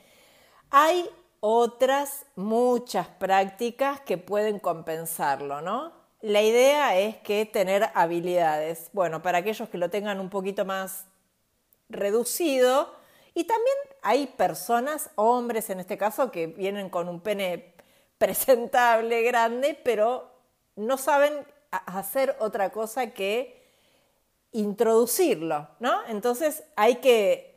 Hay 0.70 1.08
otras 1.40 2.24
muchas 2.36 3.08
prácticas 3.08 4.00
que 4.00 4.16
pueden 4.16 4.58
compensarlo, 4.58 5.60
¿no? 5.60 5.92
La 6.20 6.40
idea 6.40 6.96
es 6.96 7.16
que 7.18 7.44
tener 7.44 7.90
habilidades, 7.94 8.88
bueno, 8.92 9.20
para 9.20 9.38
aquellos 9.38 9.68
que 9.68 9.76
lo 9.76 9.90
tengan 9.90 10.20
un 10.20 10.30
poquito 10.30 10.64
más 10.64 11.04
reducido, 11.90 12.94
y 13.34 13.44
también 13.44 13.76
hay 14.00 14.28
personas, 14.28 15.10
hombres 15.16 15.68
en 15.68 15.80
este 15.80 15.98
caso, 15.98 16.30
que 16.30 16.46
vienen 16.46 16.88
con 16.88 17.08
un 17.08 17.20
pene 17.20 17.73
presentable, 18.18 19.22
grande, 19.22 19.78
pero 19.82 20.30
no 20.76 20.96
saben 20.96 21.46
hacer 21.70 22.36
otra 22.40 22.70
cosa 22.70 23.12
que 23.12 23.62
introducirlo, 24.52 25.68
¿no? 25.80 26.06
Entonces 26.06 26.64
hay 26.76 26.96
que 26.96 27.54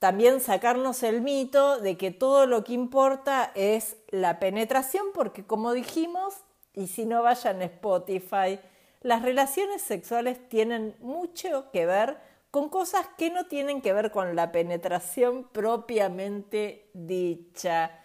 también 0.00 0.40
sacarnos 0.40 1.02
el 1.02 1.20
mito 1.20 1.78
de 1.78 1.96
que 1.96 2.10
todo 2.10 2.46
lo 2.46 2.64
que 2.64 2.72
importa 2.72 3.52
es 3.54 3.96
la 4.08 4.40
penetración, 4.40 5.06
porque 5.14 5.44
como 5.44 5.72
dijimos, 5.72 6.34
y 6.74 6.88
si 6.88 7.04
no 7.04 7.22
vayan 7.22 7.60
a 7.60 7.66
Spotify, 7.66 8.58
las 9.02 9.22
relaciones 9.22 9.82
sexuales 9.82 10.48
tienen 10.48 10.96
mucho 11.00 11.70
que 11.70 11.86
ver 11.86 12.18
con 12.50 12.68
cosas 12.68 13.06
que 13.16 13.30
no 13.30 13.46
tienen 13.46 13.80
que 13.80 13.92
ver 13.92 14.10
con 14.10 14.34
la 14.34 14.50
penetración 14.52 15.48
propiamente 15.52 16.90
dicha. 16.94 17.99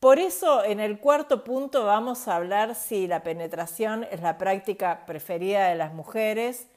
Por 0.00 0.18
eso 0.18 0.64
en 0.64 0.80
el 0.80 1.00
cuarto 1.00 1.42
punto 1.42 1.84
vamos 1.84 2.28
a 2.28 2.36
hablar 2.36 2.74
si 2.74 3.06
la 3.06 3.22
penetración 3.22 4.04
es 4.10 4.20
la 4.20 4.38
práctica 4.38 5.04
preferida 5.06 5.68
de 5.68 5.74
las 5.74 5.92
mujeres, 5.92 6.68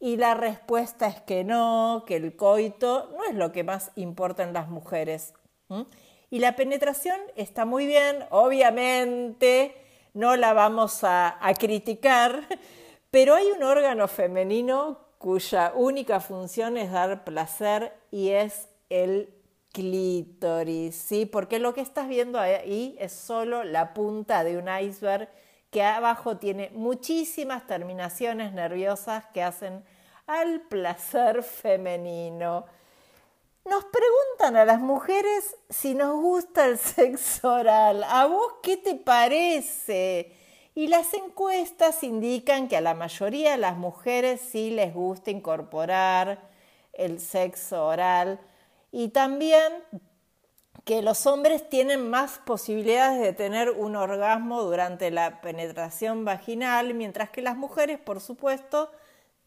y 0.00 0.16
la 0.16 0.34
respuesta 0.34 1.08
es 1.08 1.20
que 1.22 1.44
no, 1.44 2.04
que 2.06 2.16
el 2.16 2.36
coito 2.36 3.10
no 3.16 3.24
es 3.24 3.34
lo 3.34 3.50
que 3.52 3.64
más 3.64 3.90
importa 3.96 4.44
en 4.44 4.52
las 4.52 4.68
mujeres. 4.68 5.34
Y 6.30 6.38
la 6.38 6.54
penetración 6.56 7.18
está 7.36 7.64
muy 7.64 7.86
bien, 7.86 8.24
obviamente, 8.30 9.74
no 10.14 10.36
la 10.36 10.52
vamos 10.52 11.00
a, 11.02 11.38
criticar, 11.58 12.46
pero 13.10 13.34
hay 13.34 13.46
un 13.50 13.62
órgano 13.62 14.06
femenino 14.08 14.98
cuya 15.18 15.72
única 15.74 16.20
función 16.20 16.76
es 16.76 16.92
dar 16.92 17.24
placer 17.24 17.92
y 18.12 18.30
es 18.30 18.68
el 18.88 19.34
clítoris, 19.72 20.94
¿sí? 20.94 21.26
Porque 21.26 21.58
lo 21.58 21.74
que 21.74 21.80
estás 21.80 22.08
viendo 22.08 22.38
ahí 22.38 22.96
es 22.98 23.12
solo 23.12 23.64
la 23.64 23.94
punta 23.94 24.44
de 24.44 24.58
un 24.58 24.68
iceberg 24.68 25.28
que 25.70 25.82
abajo 25.82 26.38
tiene 26.38 26.70
muchísimas 26.74 27.66
terminaciones 27.66 28.52
nerviosas 28.52 29.24
que 29.34 29.42
hacen 29.42 29.84
al 30.26 30.62
placer 30.62 31.42
femenino. 31.42 32.66
Nos 33.64 33.84
preguntan 33.84 34.56
a 34.56 34.64
las 34.64 34.80
mujeres 34.80 35.56
si 35.68 35.94
nos 35.94 36.14
gusta 36.14 36.66
el 36.66 36.78
sexo 36.78 37.52
oral. 37.52 38.02
¿A 38.04 38.26
vos 38.26 38.54
qué 38.62 38.78
te 38.78 38.94
parece? 38.94 40.32
Y 40.74 40.86
las 40.86 41.12
encuestas 41.12 42.02
indican 42.02 42.68
que 42.68 42.76
a 42.76 42.80
la 42.80 42.94
mayoría 42.94 43.50
de 43.50 43.58
las 43.58 43.76
mujeres 43.76 44.40
sí 44.40 44.70
les 44.70 44.94
gusta 44.94 45.30
incorporar 45.30 46.48
el 46.92 47.20
sexo 47.20 47.86
oral 47.86 48.40
y 48.90 49.08
también 49.08 49.72
que 50.84 51.02
los 51.02 51.26
hombres 51.26 51.68
tienen 51.68 52.08
más 52.08 52.38
posibilidades 52.38 53.20
de 53.20 53.34
tener 53.34 53.70
un 53.70 53.94
orgasmo 53.94 54.62
durante 54.62 55.10
la 55.10 55.42
penetración 55.42 56.24
vaginal, 56.24 56.94
mientras 56.94 57.28
que 57.28 57.42
las 57.42 57.56
mujeres, 57.56 57.98
por 57.98 58.20
supuesto, 58.20 58.90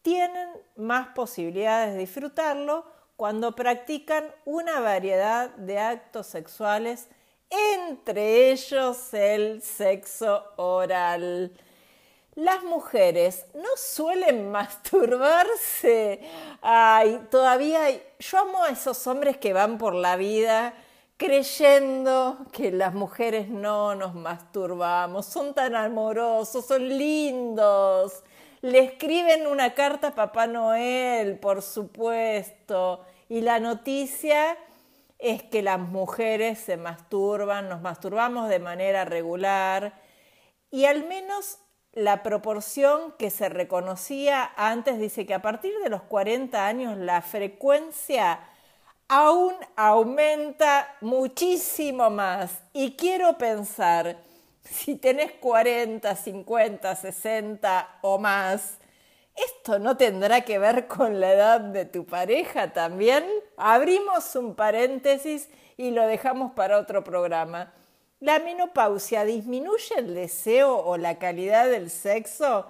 tienen 0.02 0.48
más 0.76 1.08
posibilidades 1.08 1.94
de 1.94 2.00
disfrutarlo 2.00 2.84
cuando 3.16 3.56
practican 3.56 4.24
una 4.44 4.80
variedad 4.80 5.50
de 5.50 5.78
actos 5.78 6.28
sexuales, 6.28 7.08
entre 7.50 8.52
ellos 8.52 9.12
el 9.12 9.62
sexo 9.62 10.44
oral. 10.56 11.52
Las 12.34 12.62
mujeres 12.64 13.46
no 13.54 13.68
suelen 13.76 14.50
masturbarse. 14.52 16.20
Ay, 16.60 17.20
todavía 17.30 17.80
yo 18.18 18.38
amo 18.38 18.64
a 18.64 18.70
esos 18.70 19.06
hombres 19.06 19.36
que 19.36 19.52
van 19.52 19.78
por 19.78 19.94
la 19.94 20.16
vida 20.16 20.74
creyendo 21.22 22.38
que 22.50 22.72
las 22.72 22.94
mujeres 22.94 23.48
no 23.48 23.94
nos 23.94 24.12
masturbamos, 24.14 25.24
son 25.24 25.54
tan 25.54 25.76
amorosos, 25.76 26.66
son 26.66 26.88
lindos. 26.88 28.24
Le 28.60 28.80
escriben 28.80 29.46
una 29.46 29.72
carta 29.74 30.08
a 30.08 30.14
Papá 30.16 30.48
Noel, 30.48 31.38
por 31.38 31.62
supuesto, 31.62 33.04
y 33.28 33.40
la 33.40 33.60
noticia 33.60 34.56
es 35.20 35.44
que 35.44 35.62
las 35.62 35.78
mujeres 35.78 36.58
se 36.58 36.76
masturban, 36.76 37.68
nos 37.68 37.80
masturbamos 37.82 38.48
de 38.48 38.58
manera 38.58 39.04
regular 39.04 40.00
y 40.72 40.86
al 40.86 41.06
menos 41.06 41.58
la 41.92 42.22
proporción 42.22 43.12
que 43.18 43.30
se 43.30 43.48
reconocía 43.48 44.50
antes 44.56 44.98
dice 44.98 45.26
que 45.26 45.34
a 45.34 45.42
partir 45.42 45.74
de 45.82 45.90
los 45.90 46.02
40 46.02 46.66
años 46.66 46.96
la 46.96 47.20
frecuencia 47.20 48.40
aún 49.08 49.54
aumenta 49.76 50.96
muchísimo 51.02 52.08
más. 52.08 52.62
Y 52.72 52.96
quiero 52.96 53.36
pensar, 53.36 54.16
si 54.62 54.96
tenés 54.96 55.32
40, 55.32 56.16
50, 56.16 56.96
60 56.96 57.98
o 58.00 58.18
más, 58.18 58.78
¿esto 59.36 59.78
no 59.78 59.98
tendrá 59.98 60.42
que 60.42 60.58
ver 60.58 60.86
con 60.86 61.20
la 61.20 61.32
edad 61.34 61.60
de 61.60 61.84
tu 61.84 62.06
pareja 62.06 62.72
también? 62.72 63.24
Abrimos 63.58 64.34
un 64.34 64.54
paréntesis 64.54 65.50
y 65.76 65.90
lo 65.90 66.06
dejamos 66.06 66.52
para 66.52 66.78
otro 66.78 67.04
programa. 67.04 67.74
¿La 68.22 68.38
menopausia 68.38 69.24
disminuye 69.24 69.96
el 69.96 70.14
deseo 70.14 70.76
o 70.76 70.96
la 70.96 71.18
calidad 71.18 71.68
del 71.68 71.90
sexo? 71.90 72.66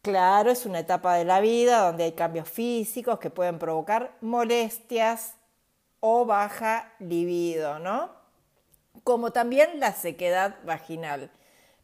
Claro, 0.00 0.50
es 0.50 0.64
una 0.64 0.78
etapa 0.78 1.16
de 1.16 1.26
la 1.26 1.40
vida 1.40 1.80
donde 1.86 2.04
hay 2.04 2.12
cambios 2.12 2.48
físicos 2.48 3.18
que 3.18 3.28
pueden 3.28 3.58
provocar 3.58 4.16
molestias, 4.22 5.34
o 6.00 6.24
baja 6.24 6.90
libido, 7.00 7.78
¿no? 7.78 8.08
Como 9.04 9.30
también 9.30 9.78
la 9.78 9.92
sequedad 9.92 10.56
vaginal. 10.64 11.30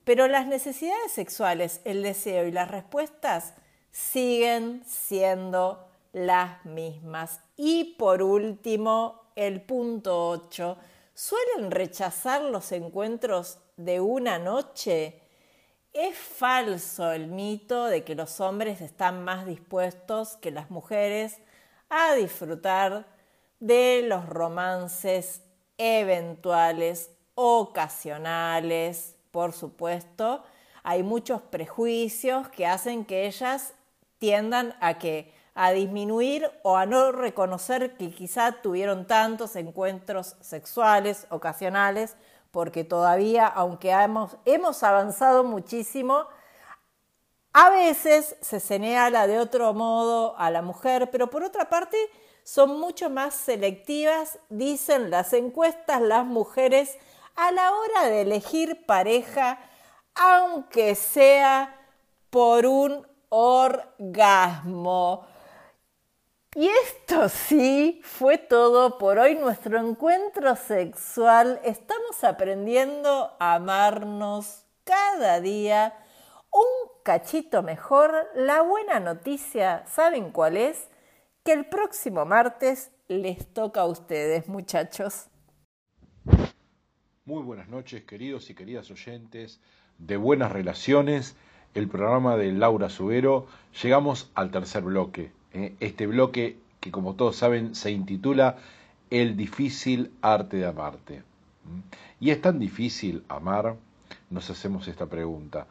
Pero 0.05 0.27
las 0.27 0.47
necesidades 0.47 1.13
sexuales, 1.13 1.83
el 1.85 2.03
deseo 2.03 2.47
y 2.47 2.53
las 2.53 2.71
respuestas 2.71 3.53
siguen 3.91 4.83
siendo 4.87 5.87
las 6.15 6.65
mismas. 6.65 7.41
Y 7.59 7.97
por 7.99 8.23
último, 8.23 9.25
el 9.37 9.61
punto 9.61 10.31
8. 10.31 10.79
¿Suelen 11.17 11.71
rechazar 11.71 12.43
los 12.43 12.73
encuentros 12.73 13.59
de 13.77 14.01
una 14.01 14.41
noche? 14.41 15.21
Es 15.93 16.19
falso 16.19 17.13
el 17.13 17.29
mito 17.29 17.85
de 17.85 18.03
que 18.03 18.17
los 18.17 18.41
hombres 18.41 18.81
están 18.81 19.23
más 19.23 19.47
dispuestos 19.47 20.37
que 20.39 20.51
las 20.51 20.71
mujeres 20.71 21.39
a 21.89 22.15
disfrutar 22.15 23.07
de 23.61 24.03
los 24.09 24.29
romances 24.29 25.43
eventuales, 25.79 27.13
ocasionales, 27.37 29.15
por 29.31 29.53
supuesto. 29.53 30.43
Hay 30.83 31.05
muchos 31.05 31.43
prejuicios 31.43 32.49
que 32.49 32.67
hacen 32.67 33.05
que 33.05 33.27
ellas 33.27 33.75
tiendan 34.19 34.77
a 34.81 34.99
que 34.99 35.33
a 35.55 35.71
disminuir 35.71 36.51
o 36.63 36.77
a 36.77 36.85
no 36.85 37.13
reconocer 37.13 37.97
que 37.97 38.11
quizá 38.11 38.53
tuvieron 38.61 39.07
tantos 39.07 39.55
encuentros 39.57 40.37
sexuales 40.41 41.27
ocasionales, 41.31 42.17
porque 42.51 42.85
todavía, 42.85 43.47
aunque 43.47 43.91
hemos, 43.91 44.37
hemos 44.45 44.83
avanzado 44.83 45.45
muchísimo, 45.45 46.27
a 47.53 47.71
veces 47.71 48.37
se 48.41 48.59
señala 48.59 49.29
de 49.29 49.39
otro 49.39 49.73
modo 49.75 50.37
a 50.39 50.51
la 50.51 50.61
mujer, 50.61 51.09
pero 51.11 51.31
por 51.31 51.45
otra 51.45 51.69
parte 51.69 51.97
son 52.43 52.81
mucho 52.81 53.09
más 53.11 53.35
selectivas, 53.35 54.41
dicen 54.51 55.11
las 55.11 55.33
encuestas, 55.33 56.03
las 56.03 56.27
mujeres 56.27 56.99
a 57.37 57.53
la 57.53 57.73
hora 57.73 58.09
de 58.09 58.23
elegir 58.23 58.85
pareja, 58.87 59.59
aunque 60.15 60.97
sea 60.97 61.77
por 62.31 62.67
un 62.67 63.07
orgasmo. 63.29 64.15
Y 66.57 66.69
esto 66.69 67.29
sí 67.29 68.01
fue 68.05 68.39
todo 68.39 68.99
por 68.99 69.19
hoy, 69.19 69.35
nuestro 69.35 69.79
encuentro 69.79 70.55
sexual. 70.57 71.61
Estamos 71.65 72.23
aprendiendo 72.23 73.37
a 73.41 73.55
amarnos 73.55 74.65
cada 74.85 75.41
día 75.41 75.95
un 76.51 76.91
cachito 77.03 77.63
mejor. 77.63 78.29
La 78.35 78.63
buena 78.63 79.01
noticia, 79.01 79.85
¿saben 79.87 80.31
cuál 80.31 80.57
es? 80.57 80.89
que 81.45 81.53
el 81.53 81.67
próximo 81.67 82.25
martes 82.25 82.91
les 83.07 83.53
toca 83.53 83.83
a 83.83 83.85
ustedes, 83.85 84.49
muchachos. 84.49 85.27
Muy 87.27 87.43
buenas 87.43 87.69
noches, 87.69 88.05
queridos 88.05 88.49
y 88.49 88.55
queridas 88.55 88.91
oyentes 88.91 89.61
de 89.99 90.17
Buenas 90.17 90.53
Relaciones, 90.53 91.37
el 91.75 91.87
programa 91.87 92.39
de 92.39 92.51
Laura 92.53 92.89
Subero. 92.89 93.47
Llegamos 93.83 94.33
al 94.35 94.51
tercer 94.51 94.85
bloque. 94.85 95.33
¿Eh? 95.55 95.75
Este 95.81 96.07
bloque 96.07 96.59
que, 96.81 96.91
como 96.91 97.15
todos 97.15 97.37
saben, 97.37 97.75
se 97.75 97.91
intitula 97.91 98.57
El 99.11 99.37
difícil 99.37 100.13
arte 100.21 100.59
de 100.59 100.67
amarte. 100.67 101.23
¿Mm? 101.65 102.25
Y 102.25 102.31
es 102.31 102.41
tan 102.41 102.59
difícil 102.59 103.25
amar, 103.29 103.77
nos 104.31 104.51
hacemos 104.51 104.89
esta 104.89 105.07
pregunta. 105.07 105.67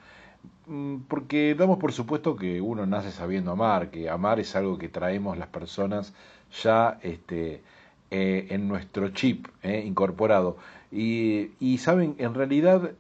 Mm, 0.66 0.98
porque 1.08 1.56
damos 1.56 1.78
por 1.78 1.92
supuesto 1.94 2.36
que 2.36 2.62
uno 2.62 2.86
nace 2.86 3.12
sabiendo 3.12 3.52
amar, 3.52 3.92
que 3.92 4.10
amar 4.10 4.40
es 4.40 4.56
algo 4.56 4.78
que 4.78 4.90
traemos 4.90 5.38
las 5.38 5.50
personas 5.50 6.14
ya 6.64 7.00
este, 7.02 7.62
eh, 8.12 8.48
en 8.50 8.68
nuestro 8.68 9.10
chip 9.10 9.48
eh, 9.62 9.84
incorporado. 9.86 10.58
Y, 10.92 11.52
y, 11.60 11.80
saben, 11.80 12.16
en 12.20 12.34
realidad 12.34 12.92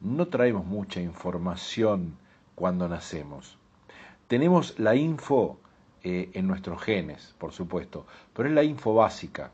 no 0.00 0.26
traemos 0.28 0.66
mucha 0.66 1.00
información 1.00 2.16
cuando 2.54 2.88
nacemos. 2.88 3.58
Tenemos 4.32 4.78
la 4.78 4.96
info 4.96 5.58
en 6.02 6.46
nuestros 6.46 6.80
genes, 6.80 7.34
por 7.36 7.52
supuesto, 7.52 8.06
pero 8.32 8.48
es 8.48 8.54
la 8.54 8.64
info 8.64 8.94
básica. 8.94 9.50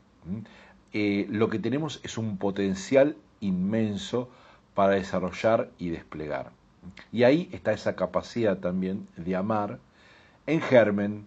lo 0.93 1.49
que 1.49 1.59
tenemos 1.59 1.99
es 2.01 2.17
un 2.17 2.37
potencial 2.37 3.17
inmenso 3.41 4.29
para 4.75 4.93
desarrollar 4.93 5.69
y 5.79 5.89
desplegar. 5.89 6.51
Y 7.11 7.23
ahí 7.23 7.49
está 7.51 7.73
esa 7.73 7.97
capacidad 7.97 8.59
también 8.59 9.05
de 9.17 9.35
amar 9.35 9.79
en 10.47 10.61
germen, 10.61 11.25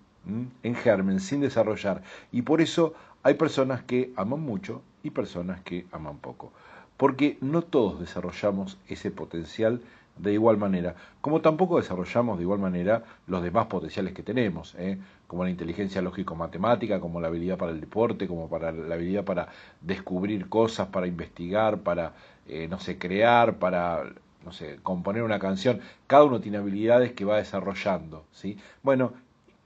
en 0.63 0.75
germen, 0.75 1.21
sin 1.21 1.43
desarrollar. 1.43 2.03
Y 2.33 2.41
por 2.41 2.63
eso 2.63 2.95
hay 3.23 3.35
personas 3.35 3.83
que 3.83 4.15
aman 4.17 4.41
mucho 4.41 4.81
y 5.03 5.11
personas 5.11 5.61
que 5.61 5.85
aman 5.93 6.17
poco. 6.17 6.55
Porque 6.97 7.37
no 7.43 7.61
todos 7.61 8.01
desarrollamos 8.01 8.79
ese 8.89 9.11
potencial 9.11 9.83
de 10.17 10.33
igual 10.33 10.59
manera, 10.59 10.95
como 11.21 11.41
tampoco 11.41 11.79
desarrollamos 11.79 12.39
de 12.39 12.45
igual 12.45 12.59
manera 12.59 13.03
los 13.27 13.43
demás 13.43 13.67
potenciales 13.67 14.13
que 14.13 14.23
tenemos, 14.23 14.75
¿eh? 14.79 14.99
como 15.27 15.45
la 15.45 15.51
inteligencia 15.51 16.03
lógico-matemática, 16.03 17.01
como 17.01 17.21
la 17.21 17.29
habilidad 17.29 17.57
para 17.57 17.73
el 17.73 17.81
deporte, 17.81 18.29
como 18.29 18.49
para 18.49 18.73
la 18.73 18.95
habilidad 18.95 19.25
para 19.25 19.49
descubrir 19.81 20.49
cosas, 20.49 20.89
para 20.89 21.07
investigar, 21.07 21.79
para, 21.79 22.13
eh, 22.47 22.69
no 22.69 22.79
sé, 22.79 22.99
crear, 22.99 23.57
para 23.57 24.05
no 24.45 24.53
sé, 24.53 24.79
componer 24.83 25.23
una 25.23 25.39
canción, 25.39 25.81
cada 26.07 26.25
uno 26.25 26.41
tiene 26.41 26.59
habilidades 26.59 27.13
que 27.13 27.25
va 27.25 27.37
desarrollando, 27.37 28.25
¿sí? 28.33 28.59
Bueno, 28.83 29.13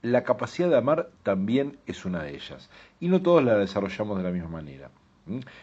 la 0.01 0.23
capacidad 0.23 0.69
de 0.69 0.77
amar 0.77 1.09
también 1.23 1.77
es 1.87 2.05
una 2.05 2.23
de 2.23 2.35
ellas, 2.35 2.69
y 2.99 3.07
no 3.07 3.21
todos 3.21 3.43
la 3.43 3.57
desarrollamos 3.57 4.17
de 4.17 4.23
la 4.23 4.31
misma 4.31 4.49
manera. 4.49 4.89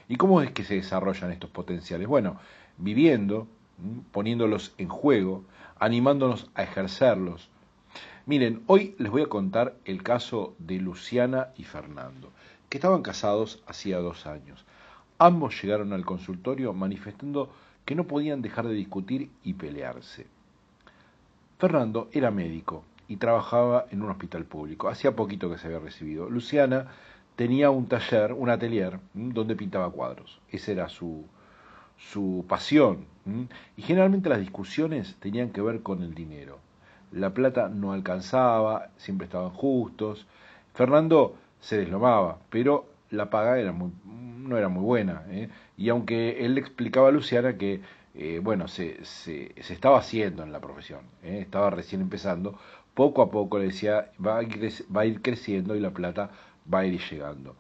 ¿Y 0.09 0.17
cómo 0.17 0.43
es 0.43 0.51
que 0.51 0.65
se 0.65 0.75
desarrollan 0.75 1.33
estos 1.33 1.51
potenciales? 1.51 2.07
Bueno, 2.07 2.39
viviendo, 2.77 3.47
poniéndolos 4.13 4.75
en 4.79 4.89
juego, 4.89 5.45
animándonos 5.79 6.51
a 6.55 6.63
ejercerlos. 6.63 7.49
Miren, 8.27 8.63
hoy 8.67 8.95
les 8.99 9.11
voy 9.11 9.23
a 9.23 9.29
contar 9.29 9.77
el 9.85 10.03
caso 10.03 10.55
de 10.59 10.79
Luciana 10.79 11.49
y 11.57 11.65
Fernando, 11.65 12.31
que 12.69 12.79
estaban 12.79 13.03
casados 13.03 13.63
hacía 13.67 13.99
dos 13.99 14.27
años. 14.27 14.65
Ambos 15.19 15.61
llegaron 15.63 15.93
al 15.93 16.05
consultorio 16.05 16.73
manifestando 16.73 17.51
que 17.85 17.95
no 17.95 18.05
podían 18.05 18.43
dejar 18.43 18.67
de 18.67 18.75
discutir 18.75 19.31
y 19.43 19.55
pelearse. 19.55 20.27
Fernando 21.59 22.09
era 22.13 22.31
médico 22.31 22.85
y 23.09 23.17
trabajaba 23.17 23.87
en 23.91 24.03
un 24.03 24.11
hospital 24.11 24.45
público. 24.45 24.89
Hacía 24.89 25.15
poquito 25.15 25.51
que 25.51 25.59
se 25.59 25.67
había 25.67 25.79
recibido. 25.79 26.29
Luciana 26.29 26.89
tenía 27.37 27.71
un 27.71 27.87
taller, 27.87 28.33
un 28.33 28.51
atelier, 28.51 28.99
donde 29.13 29.57
pintaba 29.57 29.91
cuadros. 29.91 30.41
Esa 30.51 30.73
era 30.73 30.89
su, 30.89 31.27
su 31.97 32.45
pasión. 32.49 33.07
Y 33.77 33.83
generalmente 33.83 34.29
las 34.29 34.41
discusiones 34.41 35.17
tenían 35.21 35.51
que 35.51 35.63
ver 35.63 35.83
con 35.83 36.03
el 36.03 36.15
dinero. 36.15 36.59
La 37.13 37.33
plata 37.33 37.69
no 37.69 37.93
alcanzaba, 37.93 38.91
siempre 38.97 39.27
estaban 39.27 39.51
justos. 39.51 40.27
Fernando 40.75 41.37
se 41.61 41.79
deslomaba, 41.79 42.39
pero 42.51 42.87
la 43.11 43.31
paga 43.31 43.59
era 43.59 43.73
muy, 43.73 43.93
no 44.05 44.59
era 44.59 44.69
muy 44.69 44.83
buena. 44.83 45.25
¿eh? 45.31 45.49
Y 45.77 45.89
aunque 45.89 46.45
él 46.45 46.55
le 46.55 46.61
explicaba 46.61 47.09
a 47.09 47.13
Luciana 47.13 47.57
que, 47.57 47.81
eh, 48.15 48.41
bueno, 48.43 48.69
se, 48.69 49.05
se, 49.05 49.55
se, 49.63 49.73
estaba 49.75 49.99
haciendo 49.99 50.43
en 50.43 50.53
la 50.53 50.61
profesión, 50.61 51.01
¿eh? 51.23 51.39
estaba 51.41 51.71
recién 51.71 52.01
empezando, 52.01 52.59
poco 52.95 53.23
a 53.23 53.31
poco 53.31 53.59
le 53.59 53.67
decía, 53.67 54.11
va 54.25 54.39
a, 54.39 54.43
ir, 54.43 54.73
va 54.95 55.03
a 55.03 55.07
ir 55.07 55.23
creciendo 55.23 55.75
y 55.77 55.81
la 55.81 55.91
plata 55.91 56.31
va 56.73 56.81
a 56.81 56.87
ir 56.87 57.01
llegando. 57.01 57.57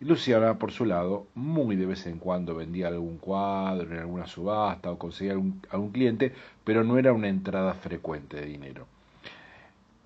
Y 0.00 0.04
Luciana, 0.04 0.58
por 0.58 0.70
su 0.70 0.84
lado, 0.84 1.26
muy 1.34 1.74
de 1.74 1.86
vez 1.86 2.06
en 2.06 2.18
cuando 2.18 2.54
vendía 2.54 2.86
algún 2.86 3.18
cuadro 3.18 3.92
en 3.92 3.98
alguna 3.98 4.28
subasta 4.28 4.92
o 4.92 4.98
conseguía 4.98 5.32
algún, 5.32 5.60
algún 5.70 5.90
cliente, 5.90 6.32
pero 6.62 6.84
no 6.84 6.98
era 6.98 7.12
una 7.12 7.28
entrada 7.28 7.74
frecuente 7.74 8.36
de 8.36 8.46
dinero. 8.46 8.86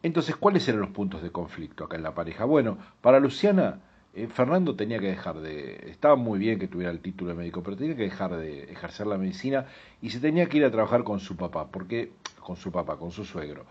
Entonces, 0.03 0.35
¿cuáles 0.37 0.67
eran 0.67 0.81
los 0.81 0.91
puntos 0.91 1.23
de 1.23 1.31
conflicto 1.31 1.85
acá 1.85 1.97
en 1.97 2.03
la 2.03 2.15
pareja? 2.15 2.47
Bueno, 2.47 2.79
para 3.03 3.21
Luciana, 3.21 3.81
eh, 4.15 4.29
Fernando 4.29 4.77
tenía 4.77 4.99
que 4.99 5.09
dejar 5.09 5.41
de... 5.41 5.91
Estaba 5.91 6.17
muy 6.17 6.39
bien 6.39 6.59
que 6.59 6.69
tuviera 6.69 6.91
el 6.91 7.01
título 7.01 7.31
de 7.31 7.37
médico, 7.37 7.63
pero 7.63 7.77
tenía 7.77 7.95
que 7.95 8.05
dejar 8.05 8.35
de 8.37 8.65
ejercer 8.73 9.07
la 9.07 9.19
medicina 9.19 9.67
y 10.01 10.09
se 10.09 10.21
tenía 10.21 10.47
que 10.47 10.57
ir 10.57 10.65
a 10.65 10.71
trabajar 10.71 11.05
con 11.05 11.21
su 11.21 11.37
papá, 11.37 11.69
porque 11.69 12.13
con 12.41 12.57
su 12.57 12.73
papá, 12.73 12.97
con 12.97 13.11
su 13.11 13.25
suegro. 13.25 13.67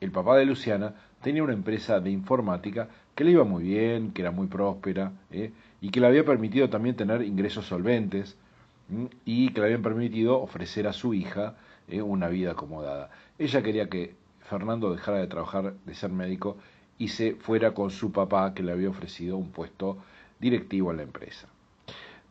El 0.00 0.10
papá 0.10 0.36
de 0.36 0.44
Luciana 0.44 0.94
tenía 1.22 1.42
una 1.42 1.52
empresa 1.52 2.00
de 2.00 2.10
informática 2.10 2.88
que 3.14 3.24
le 3.24 3.30
iba 3.30 3.44
muy 3.44 3.64
bien, 3.64 4.12
que 4.12 4.22
era 4.22 4.30
muy 4.30 4.46
próspera 4.46 5.12
¿eh? 5.30 5.52
Y 5.80 5.90
que 5.90 6.00
le 6.00 6.06
había 6.06 6.24
permitido 6.24 6.68
también 6.70 6.96
tener 6.96 7.22
ingresos 7.22 7.66
solventes 7.66 8.36
y 9.24 9.50
que 9.50 9.60
le 9.60 9.66
habían 9.66 9.82
permitido 9.82 10.40
ofrecer 10.40 10.86
a 10.86 10.92
su 10.92 11.14
hija 11.14 11.56
¿eh? 11.88 12.02
una 12.02 12.28
vida 12.28 12.52
acomodada. 12.52 13.10
Ella 13.38 13.62
quería 13.62 13.88
que 13.88 14.14
Fernando 14.40 14.92
dejara 14.92 15.18
de 15.18 15.26
trabajar, 15.26 15.74
de 15.84 15.94
ser 15.94 16.10
médico 16.10 16.56
y 16.98 17.08
se 17.08 17.34
fuera 17.34 17.74
con 17.74 17.90
su 17.90 18.12
papá 18.12 18.54
que 18.54 18.62
le 18.62 18.72
había 18.72 18.88
ofrecido 18.88 19.36
un 19.36 19.50
puesto 19.50 19.98
directivo 20.38 20.90
en 20.90 20.98
la 20.98 21.02
empresa. 21.02 21.48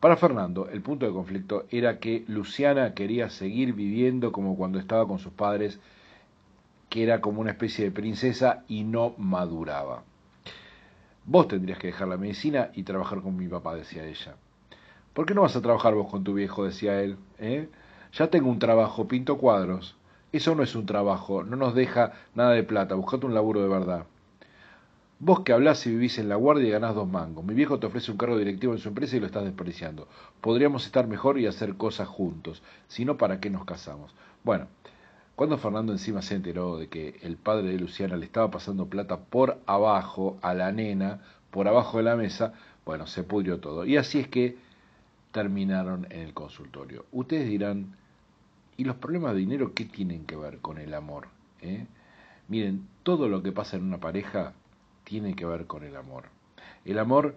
Para 0.00 0.16
Fernando, 0.16 0.68
el 0.68 0.82
punto 0.82 1.06
de 1.06 1.12
conflicto 1.12 1.66
era 1.70 1.98
que 1.98 2.24
Luciana 2.28 2.94
quería 2.94 3.30
seguir 3.30 3.72
viviendo 3.72 4.30
como 4.32 4.56
cuando 4.56 4.78
estaba 4.78 5.06
con 5.06 5.18
sus 5.18 5.32
padres, 5.32 5.80
que 6.90 7.02
era 7.02 7.20
como 7.20 7.40
una 7.40 7.52
especie 7.52 7.84
de 7.86 7.90
princesa 7.90 8.64
y 8.68 8.84
no 8.84 9.14
maduraba. 9.16 10.04
Vos 11.28 11.48
tendrías 11.48 11.78
que 11.80 11.88
dejar 11.88 12.06
la 12.06 12.16
medicina 12.16 12.70
y 12.74 12.84
trabajar 12.84 13.20
con 13.20 13.36
mi 13.36 13.48
papá, 13.48 13.74
decía 13.74 14.06
ella. 14.06 14.36
¿Por 15.12 15.26
qué 15.26 15.34
no 15.34 15.42
vas 15.42 15.56
a 15.56 15.60
trabajar 15.60 15.92
vos 15.94 16.08
con 16.08 16.22
tu 16.22 16.34
viejo? 16.34 16.64
decía 16.64 17.02
él. 17.02 17.16
¿eh? 17.40 17.68
Ya 18.12 18.28
tengo 18.30 18.48
un 18.48 18.60
trabajo, 18.60 19.08
pinto 19.08 19.36
cuadros. 19.36 19.96
Eso 20.30 20.54
no 20.54 20.62
es 20.62 20.76
un 20.76 20.86
trabajo, 20.86 21.42
no 21.42 21.56
nos 21.56 21.74
deja 21.74 22.12
nada 22.36 22.52
de 22.52 22.62
plata, 22.62 22.94
buscate 22.94 23.26
un 23.26 23.34
laburo 23.34 23.60
de 23.60 23.68
verdad. 23.68 24.06
Vos 25.18 25.40
que 25.40 25.52
hablás 25.52 25.84
y 25.86 25.90
vivís 25.90 26.18
en 26.18 26.28
la 26.28 26.36
guardia 26.36 26.68
y 26.68 26.70
ganás 26.70 26.94
dos 26.94 27.08
mangos. 27.08 27.44
Mi 27.44 27.54
viejo 27.54 27.80
te 27.80 27.86
ofrece 27.86 28.12
un 28.12 28.18
cargo 28.18 28.38
directivo 28.38 28.74
en 28.74 28.78
su 28.78 28.88
empresa 28.88 29.16
y 29.16 29.20
lo 29.20 29.26
estás 29.26 29.44
despreciando. 29.44 30.06
Podríamos 30.40 30.86
estar 30.86 31.08
mejor 31.08 31.40
y 31.40 31.46
hacer 31.46 31.74
cosas 31.76 32.06
juntos. 32.06 32.62
Si 32.86 33.04
no, 33.04 33.16
¿para 33.16 33.40
qué 33.40 33.50
nos 33.50 33.64
casamos? 33.64 34.14
Bueno, 34.44 34.68
cuando 35.36 35.58
Fernando 35.58 35.92
encima 35.92 36.22
se 36.22 36.34
enteró 36.34 36.78
de 36.78 36.88
que 36.88 37.20
el 37.22 37.36
padre 37.36 37.68
de 37.68 37.78
Luciana 37.78 38.16
le 38.16 38.24
estaba 38.24 38.50
pasando 38.50 38.86
plata 38.86 39.18
por 39.18 39.60
abajo 39.66 40.38
a 40.42 40.54
la 40.54 40.72
nena, 40.72 41.20
por 41.50 41.68
abajo 41.68 41.98
de 41.98 42.04
la 42.04 42.16
mesa, 42.16 42.54
bueno, 42.84 43.06
se 43.06 43.22
pudrió 43.22 43.60
todo. 43.60 43.84
Y 43.84 43.96
así 43.96 44.18
es 44.18 44.28
que 44.28 44.56
terminaron 45.32 46.06
en 46.10 46.20
el 46.20 46.32
consultorio. 46.34 47.04
Ustedes 47.12 47.48
dirán, 47.48 47.94
¿y 48.78 48.84
los 48.84 48.96
problemas 48.96 49.34
de 49.34 49.40
dinero 49.40 49.74
qué 49.74 49.84
tienen 49.84 50.24
que 50.24 50.36
ver 50.36 50.58
con 50.58 50.78
el 50.78 50.94
amor? 50.94 51.28
Eh? 51.60 51.86
Miren, 52.48 52.88
todo 53.02 53.28
lo 53.28 53.42
que 53.42 53.52
pasa 53.52 53.76
en 53.76 53.84
una 53.84 53.98
pareja 53.98 54.54
tiene 55.04 55.36
que 55.36 55.44
ver 55.44 55.66
con 55.66 55.84
el 55.84 55.96
amor. 55.96 56.24
El 56.84 56.98
amor 56.98 57.36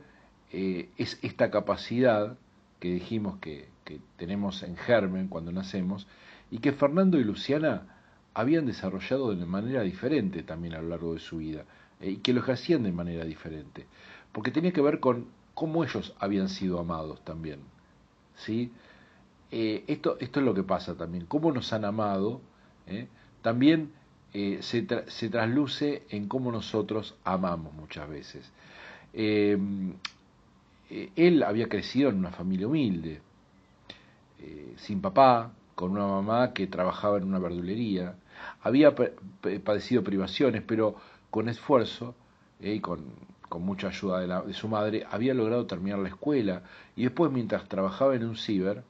eh, 0.51 0.89
es 0.97 1.19
esta 1.21 1.51
capacidad 1.51 2.37
que 2.79 2.93
dijimos 2.93 3.37
que, 3.39 3.67
tenemos 4.17 4.61
en 4.61 4.77
germen 4.77 5.29
cuando 5.29 5.51
nacemos 5.51 6.05
y 6.51 6.59
que 6.59 6.71
Fernando 6.71 7.19
y 7.19 7.23
Luciana 7.23 7.83
habían 8.33 8.65
desarrollado 8.65 9.35
de 9.35 9.45
manera 9.45 9.81
diferente 9.81 10.43
también 10.43 10.75
a 10.75 10.81
lo 10.81 10.89
largo 10.89 11.13
de 11.13 11.19
su 11.19 11.37
vida 11.37 11.65
eh, 11.99 12.11
y 12.11 12.17
que 12.17 12.33
lo 12.33 12.41
hacían 12.41 12.83
de 12.83 12.91
manera 12.91 13.25
diferente, 13.25 13.85
porque 14.31 14.51
tenía 14.51 14.71
que 14.71 14.81
ver 14.81 14.99
con 14.99 15.27
cómo 15.53 15.83
ellos 15.83 16.15
habían 16.19 16.49
sido 16.49 16.79
amados 16.79 17.23
también. 17.23 17.59
¿sí? 18.35 18.71
Eh, 19.51 19.83
esto, 19.87 20.17
esto 20.19 20.39
es 20.39 20.45
lo 20.45 20.53
que 20.53 20.63
pasa 20.63 20.95
también, 20.95 21.25
cómo 21.25 21.51
nos 21.51 21.73
han 21.73 21.85
amado, 21.85 22.41
también 23.43 23.91
eh, 24.33 24.59
se, 24.61 24.87
se, 25.07 25.29
trasluce 25.29 26.03
en 26.09 26.27
cómo 26.27 26.51
nosotros 26.51 27.15
amamos 27.23 27.73
muchas 27.73 28.09
veces. 28.09 28.51
Em, 29.13 29.93
él 31.15 31.43
había 31.43 31.69
crecido 31.69 32.09
en 32.09 32.17
una 32.17 32.31
familia 32.31 32.67
humilde, 32.67 33.21
sin 34.77 35.01
papá, 35.01 35.51
con 35.79 35.91
una 35.91 36.07
mamá 36.07 36.51
que 36.51 36.67
trabajaba 36.67 37.19
en 37.19 37.23
una 37.23 37.39
verdulería, 37.39 38.15
había 38.63 38.93
padecido 39.63 40.03
privaciones, 40.03 40.61
pero 40.61 40.97
con 41.29 41.47
esfuerzo 41.47 42.15
y 42.59 42.81
con, 42.81 43.05
con, 43.47 43.61
mucha 43.61 43.87
ayuda 43.87 44.41
de 44.41 44.53
su 44.53 44.67
madre, 44.67 45.05
había 45.09 45.33
logrado 45.33 45.67
terminar 45.67 45.99
la 45.99 46.09
escuela 46.09 46.63
y 46.97 47.03
después 47.03 47.31
mientras 47.31 47.69
trabajaba 47.69 48.13
en 48.13 48.25
un 48.25 48.35
ciber, 48.35 48.83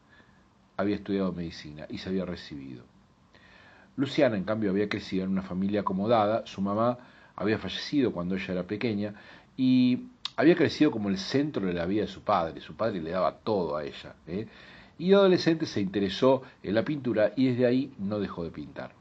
había 0.78 0.96
estudiado 0.96 1.32
medicina 1.32 1.86
y 1.90 2.00
se 2.00 2.10
había 2.10 2.26
recibido. 2.26 2.84
Luciana, 3.96 4.36
en 4.36 4.44
cambio, 4.44 4.72
había 4.72 4.90
crecido 4.90 5.26
en 5.26 5.30
una 5.30 5.44
familia 5.44 5.82
acomodada, 5.82 6.44
su 6.48 6.60
mamá 6.60 6.98
había 7.36 7.60
fallecido 7.60 8.12
cuando 8.12 8.34
ella 8.34 8.54
era 8.54 8.64
pequeña 8.64 9.14
y 9.56 10.08
había 10.36 10.56
crecido 10.56 10.90
como 10.90 11.10
el 11.10 11.20
centro 11.20 11.68
de 11.68 11.74
la 11.74 11.86
vida 11.86 12.02
de 12.02 12.08
su 12.08 12.24
padre, 12.24 12.62
su 12.62 12.74
padre 12.76 13.00
le 13.00 13.12
daba 13.12 13.36
todo 13.36 13.78
a 13.78 13.84
ella. 13.84 14.16
¿eh? 14.26 14.48
Y 15.00 15.14
adolescente 15.14 15.66
se 15.66 15.82
interesó 15.82 16.44
en 16.62 16.76
la 16.76 16.86
pintura 16.86 17.34
y 17.36 17.48
desde 17.48 17.66
ahí 17.66 17.94
no 17.98 18.20
dejó 18.20 18.44
de 18.44 18.52
pintar. 18.52 18.92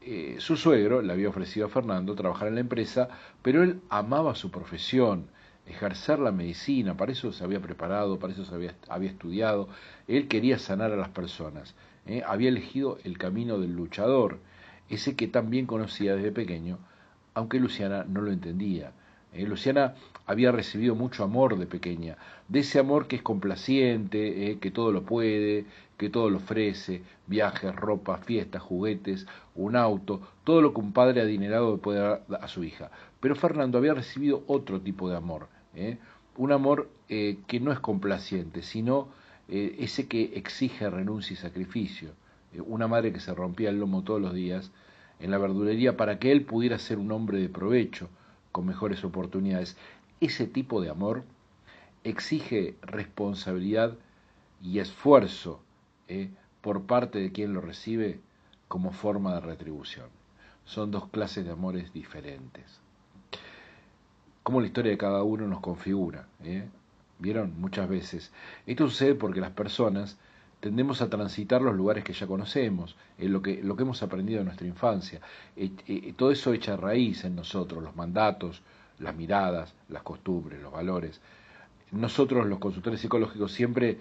Eh, 0.00 0.36
su 0.38 0.56
suegro 0.56 1.02
le 1.02 1.12
había 1.12 1.28
ofrecido 1.28 1.66
a 1.66 1.70
Fernando 1.70 2.14
trabajar 2.14 2.48
en 2.48 2.54
la 2.54 2.60
empresa, 2.60 3.08
pero 3.42 3.62
él 3.62 3.80
amaba 3.90 4.34
su 4.34 4.50
profesión, 4.50 5.26
ejercer 5.66 6.18
la 6.18 6.32
medicina, 6.32 6.96
para 6.96 7.12
eso 7.12 7.32
se 7.32 7.44
había 7.44 7.60
preparado, 7.60 8.18
para 8.18 8.32
eso 8.32 8.46
se 8.46 8.54
había, 8.54 8.74
había 8.88 9.10
estudiado, 9.10 9.68
él 10.08 10.28
quería 10.28 10.58
sanar 10.58 10.92
a 10.92 10.96
las 10.96 11.08
personas 11.10 11.74
¿eh? 12.06 12.22
había 12.26 12.48
elegido 12.48 12.98
el 13.04 13.18
camino 13.18 13.58
del 13.58 13.74
luchador, 13.74 14.38
ese 14.88 15.16
que 15.16 15.28
también 15.28 15.66
conocía 15.66 16.16
desde 16.16 16.32
pequeño, 16.32 16.78
aunque 17.34 17.58
Luciana 17.58 18.04
no 18.04 18.20
lo 18.20 18.32
entendía. 18.32 18.92
¿eh? 19.32 19.46
Luciana 19.46 19.94
había 20.26 20.52
recibido 20.52 20.94
mucho 20.94 21.24
amor 21.24 21.58
de 21.58 21.66
pequeña, 21.66 22.16
de 22.48 22.60
ese 22.60 22.78
amor 22.78 23.06
que 23.06 23.16
es 23.16 23.22
complaciente, 23.22 24.50
¿eh? 24.50 24.58
que 24.58 24.70
todo 24.70 24.92
lo 24.92 25.02
puede, 25.02 25.66
que 25.96 26.10
todo 26.10 26.30
lo 26.30 26.38
ofrece, 26.38 27.02
viajes, 27.26 27.74
ropa, 27.74 28.18
fiestas, 28.18 28.62
juguetes, 28.62 29.26
un 29.54 29.76
auto, 29.76 30.20
todo 30.44 30.62
lo 30.62 30.72
que 30.72 30.80
un 30.80 30.92
padre 30.92 31.20
adinerado 31.20 31.78
puede 31.78 32.00
dar 32.00 32.24
a 32.40 32.48
su 32.48 32.64
hija. 32.64 32.90
Pero 33.20 33.36
Fernando 33.36 33.78
había 33.78 33.94
recibido 33.94 34.44
otro 34.46 34.80
tipo 34.80 35.08
de 35.08 35.16
amor, 35.16 35.48
un 36.36 36.52
amor 36.52 36.88
que 37.08 37.60
no 37.60 37.72
es 37.72 37.80
complaciente, 37.80 38.62
sino 38.62 39.08
eh, 39.48 39.76
ese 39.80 40.08
que 40.08 40.32
exige 40.36 40.88
renuncia 40.88 41.34
y 41.34 41.36
sacrificio, 41.36 42.12
eh, 42.54 42.62
una 42.62 42.88
madre 42.88 43.12
que 43.12 43.20
se 43.20 43.34
rompía 43.34 43.68
el 43.68 43.78
lomo 43.78 44.02
todos 44.02 44.20
los 44.20 44.32
días 44.32 44.70
en 45.20 45.30
la 45.30 45.38
verdulería 45.38 45.96
para 45.96 46.18
que 46.18 46.32
él 46.32 46.44
pudiera 46.44 46.78
ser 46.78 46.98
un 46.98 47.12
hombre 47.12 47.38
de 47.38 47.48
provecho, 47.48 48.08
con 48.52 48.66
mejores 48.66 49.04
oportunidades. 49.04 49.76
Ese 50.24 50.46
tipo 50.46 50.80
de 50.80 50.88
amor 50.88 51.22
exige 52.02 52.76
responsabilidad 52.80 53.98
y 54.62 54.78
esfuerzo 54.78 55.60
eh, 56.08 56.30
por 56.62 56.84
parte 56.84 57.18
de 57.18 57.30
quien 57.30 57.52
lo 57.52 57.60
recibe 57.60 58.20
como 58.66 58.92
forma 58.92 59.34
de 59.34 59.40
retribución. 59.40 60.06
Son 60.64 60.90
dos 60.90 61.10
clases 61.10 61.44
de 61.44 61.50
amores 61.50 61.92
diferentes. 61.92 62.80
Como 64.42 64.62
la 64.62 64.66
historia 64.68 64.92
de 64.92 64.96
cada 64.96 65.22
uno 65.22 65.46
nos 65.46 65.60
configura. 65.60 66.26
¿Vieron? 67.18 67.60
Muchas 67.60 67.86
veces. 67.86 68.32
Esto 68.66 68.88
sucede 68.88 69.14
porque 69.14 69.42
las 69.42 69.50
personas 69.50 70.16
tendemos 70.60 71.02
a 71.02 71.10
transitar 71.10 71.60
los 71.60 71.76
lugares 71.76 72.02
que 72.02 72.14
ya 72.14 72.26
conocemos, 72.26 72.96
en 73.18 73.30
lo, 73.30 73.42
que, 73.42 73.62
lo 73.62 73.76
que 73.76 73.82
hemos 73.82 74.02
aprendido 74.02 74.40
en 74.40 74.46
nuestra 74.46 74.66
infancia. 74.66 75.20
Eh, 75.54 75.70
eh, 75.86 76.14
todo 76.16 76.30
eso 76.30 76.54
echa 76.54 76.78
raíz 76.78 77.24
en 77.24 77.36
nosotros, 77.36 77.82
los 77.82 77.94
mandatos, 77.94 78.62
las 78.98 79.14
miradas, 79.14 79.74
las 79.88 80.02
costumbres, 80.02 80.60
los 80.62 80.72
valores. 80.72 81.20
Nosotros, 81.90 82.46
los 82.46 82.58
consultores 82.58 83.00
psicológicos, 83.00 83.52
siempre 83.52 83.98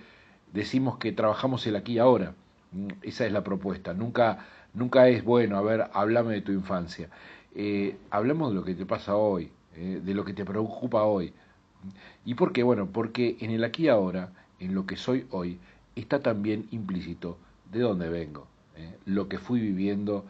decimos 0.52 0.98
que 0.98 1.12
trabajamos 1.12 1.66
el 1.68 1.76
aquí 1.76 1.94
y 1.94 2.00
ahora. 2.00 2.34
Mm, 2.72 2.88
esa 3.02 3.26
es 3.26 3.32
la 3.32 3.44
propuesta. 3.44 3.94
Nunca, 3.94 4.46
nunca 4.74 5.08
es 5.08 5.24
bueno, 5.24 5.58
a 5.58 5.62
ver, 5.62 5.90
háblame 5.94 6.34
de 6.34 6.42
tu 6.42 6.52
infancia. 6.52 7.10
Eh, 7.56 7.98
hablemos 8.10 8.50
de 8.50 8.56
lo 8.56 8.64
que 8.64 8.76
te 8.76 8.86
pasa 8.86 9.16
hoy, 9.16 9.52
eh, 9.76 10.02
de 10.04 10.14
lo 10.14 10.26
que 10.26 10.34
te 10.34 10.46
preocupa 10.46 11.04
hoy. 11.04 11.34
¿Y 12.26 12.36
por 12.36 12.54
qué? 12.54 12.64
Bueno, 12.64 12.88
porque 12.88 13.38
en 13.42 13.52
el 13.52 13.64
aquí 13.64 13.86
y 13.86 13.90
ahora, 13.90 14.32
en 14.60 14.74
lo 14.74 14.86
que 14.86 14.96
soy 14.96 15.28
hoy, 15.32 15.60
está 15.96 16.22
también 16.22 16.68
implícito 16.72 17.38
de 17.72 17.82
dónde 17.82 18.10
vengo, 18.10 18.48
eh, 18.76 18.98
lo 19.06 19.28
que 19.28 19.38
fui 19.38 19.60
viviendo 19.60 20.26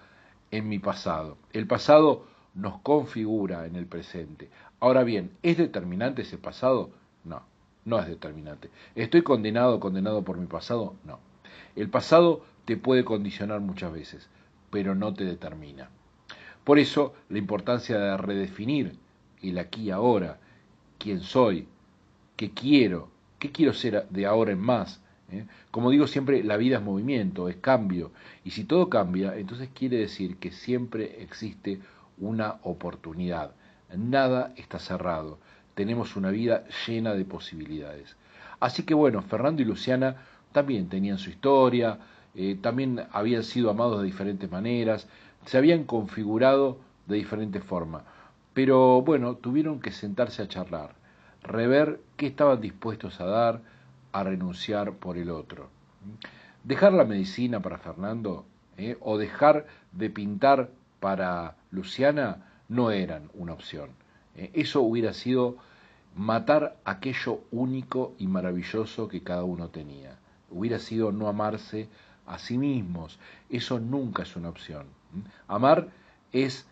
en 0.51 0.67
mi 0.67 0.79
pasado. 0.79 1.37
El 1.51 1.67
pasado 1.67 2.25
nos 2.53 2.79
configura 2.81 3.65
en 3.65 3.75
el 3.75 3.85
presente. 3.85 4.49
Ahora 4.79 5.03
bien, 5.03 5.31
¿es 5.41 5.57
determinante 5.57 6.21
ese 6.21 6.37
pasado? 6.37 6.91
No, 7.23 7.43
no 7.85 7.99
es 7.99 8.07
determinante. 8.07 8.69
¿Estoy 8.95 9.23
condenado, 9.23 9.79
condenado 9.79 10.23
por 10.23 10.37
mi 10.37 10.45
pasado? 10.45 10.95
No. 11.03 11.19
El 11.75 11.89
pasado 11.89 12.43
te 12.65 12.77
puede 12.77 13.03
condicionar 13.03 13.59
muchas 13.59 13.91
veces, 13.91 14.29
pero 14.69 14.95
no 14.95 15.13
te 15.13 15.25
determina. 15.25 15.89
Por 16.63 16.79
eso, 16.79 17.13
la 17.29 17.39
importancia 17.39 17.97
de 17.97 18.17
redefinir 18.17 18.97
el 19.41 19.57
aquí 19.57 19.83
y 19.83 19.91
ahora, 19.91 20.39
quién 20.97 21.21
soy, 21.21 21.67
qué 22.35 22.51
quiero, 22.51 23.09
qué 23.39 23.51
quiero 23.51 23.73
ser 23.73 24.07
de 24.09 24.25
ahora 24.25 24.51
en 24.51 24.59
más. 24.59 25.01
¿eh? 25.31 25.45
Como 25.71 25.91
digo 25.91 26.07
siempre, 26.07 26.43
la 26.43 26.57
vida 26.57 26.77
es 26.77 26.83
movimiento, 26.83 27.49
es 27.49 27.57
cambio. 27.57 28.11
Y 28.45 28.51
si 28.51 28.63
todo 28.63 28.89
cambia, 28.89 29.35
entonces 29.35 29.69
quiere 29.73 29.97
decir 29.97 30.37
que 30.37 30.51
siempre 30.51 31.21
existe 31.21 31.81
una 32.17 32.57
oportunidad. 32.63 33.51
Nada 33.95 34.53
está 34.55 34.79
cerrado. 34.79 35.39
Tenemos 35.75 36.15
una 36.15 36.31
vida 36.31 36.63
llena 36.85 37.13
de 37.13 37.25
posibilidades. 37.25 38.15
Así 38.59 38.83
que 38.83 38.93
bueno, 38.93 39.21
Fernando 39.21 39.61
y 39.61 39.65
Luciana 39.65 40.17
también 40.51 40.87
tenían 40.87 41.17
su 41.17 41.29
historia, 41.29 41.99
eh, 42.35 42.57
también 42.61 43.05
habían 43.11 43.43
sido 43.43 43.69
amados 43.69 43.99
de 43.99 44.05
diferentes 44.05 44.49
maneras, 44.49 45.07
se 45.45 45.57
habían 45.57 45.83
configurado 45.83 46.77
de 47.07 47.17
diferentes 47.17 47.63
formas. 47.63 48.03
Pero 48.53 49.01
bueno, 49.01 49.35
tuvieron 49.35 49.79
que 49.79 49.91
sentarse 49.91 50.41
a 50.41 50.47
charlar, 50.47 50.95
rever 51.41 51.99
qué 52.17 52.27
estaban 52.27 52.61
dispuestos 52.61 53.19
a 53.19 53.25
dar, 53.25 53.61
a 54.11 54.23
renunciar 54.23 54.93
por 54.93 55.17
el 55.17 55.29
otro. 55.29 55.69
Dejar 56.63 56.93
la 56.93 57.03
medicina 57.03 57.61
para 57.61 57.79
Fernando 57.79 58.45
eh, 58.77 58.97
o 59.01 59.17
dejar 59.17 59.65
de 59.91 60.09
pintar 60.09 60.69
para 61.03 61.57
Luciana 61.71 62.45
no 62.69 62.89
eran 62.89 63.29
una 63.33 63.51
opción. 63.51 63.89
Eh, 64.37 64.51
eso 64.53 64.79
hubiera 64.79 65.11
sido 65.11 65.57
matar 66.15 66.77
aquello 66.85 67.41
único 67.51 68.15
y 68.19 68.27
maravilloso 68.27 69.09
que 69.09 69.21
cada 69.21 69.43
uno 69.43 69.67
tenía. 69.67 70.15
Hubiera 70.49 70.79
sido 70.79 71.11
no 71.11 71.27
amarse 71.27 71.89
a 72.25 72.39
sí 72.39 72.57
mismos. 72.57 73.19
Eso 73.49 73.81
nunca 73.81 74.23
es 74.23 74.37
una 74.37 74.47
opción. 74.47 74.85
Amar 75.49 75.89
es 76.31 76.65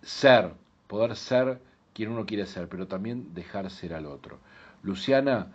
ser, 0.00 0.52
poder 0.86 1.16
ser 1.16 1.60
quien 1.92 2.12
uno 2.12 2.24
quiere 2.24 2.46
ser, 2.46 2.68
pero 2.68 2.86
también 2.86 3.34
dejar 3.34 3.68
ser 3.72 3.94
al 3.94 4.06
otro. 4.06 4.38
Luciana 4.84 5.48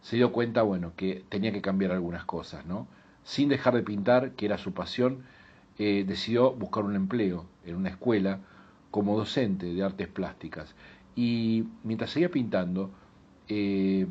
se 0.00 0.16
dio 0.16 0.32
cuenta, 0.32 0.62
bueno, 0.62 0.94
que 0.96 1.22
tenía 1.28 1.52
que 1.52 1.60
cambiar 1.60 1.92
algunas 1.92 2.24
cosas, 2.24 2.64
¿no? 2.64 2.88
Sin 3.24 3.50
dejar 3.50 3.74
de 3.74 3.82
pintar, 3.82 4.30
que 4.30 4.46
era 4.46 4.56
su 4.56 4.72
pasión, 4.72 5.26
decidió 5.78 6.52
buscar 6.52 6.84
un 6.84 6.96
empleo 6.96 7.46
en 7.64 7.76
una 7.76 7.90
escuela 7.90 8.40
como 8.90 9.16
docente 9.16 9.66
de 9.66 9.82
artes 9.82 10.08
plásticas. 10.08 10.74
Y 11.14 11.64
mientras 11.82 12.10
seguía 12.10 12.30
pintando, 12.30 12.90
eh, 13.48 14.06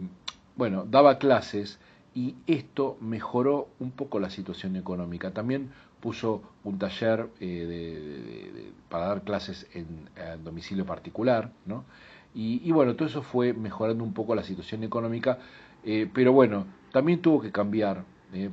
bueno, 0.56 0.86
daba 0.86 1.20
clases 1.20 1.80
y 2.14 2.36
esto 2.48 2.98
mejoró 3.00 3.70
un 3.80 3.92
poco 3.92 4.20
la 4.20 4.30
situación 4.30 4.76
económica. 4.76 5.32
También 5.32 5.70
puso 6.02 6.42
un 6.64 6.80
taller 6.80 7.30
eh, 7.40 8.72
para 8.90 9.08
dar 9.08 9.24
clases 9.24 9.68
en, 9.74 10.10
domicilio 10.44 10.86
particular, 10.86 11.52
¿no? 11.66 11.86
Y, 12.34 12.72
bueno, 12.72 12.96
todo 12.96 13.08
eso 13.08 13.24
fue 13.24 13.54
mejorando 13.54 14.04
un 14.04 14.14
poco 14.14 14.36
la 14.36 14.44
situación 14.44 14.84
económica, 14.84 15.40
eh, 15.84 16.08
pero 16.14 16.34
bueno, 16.34 16.68
también 16.92 17.20
tuvo 17.20 17.42
que 17.42 17.52
cambiar, 17.52 18.04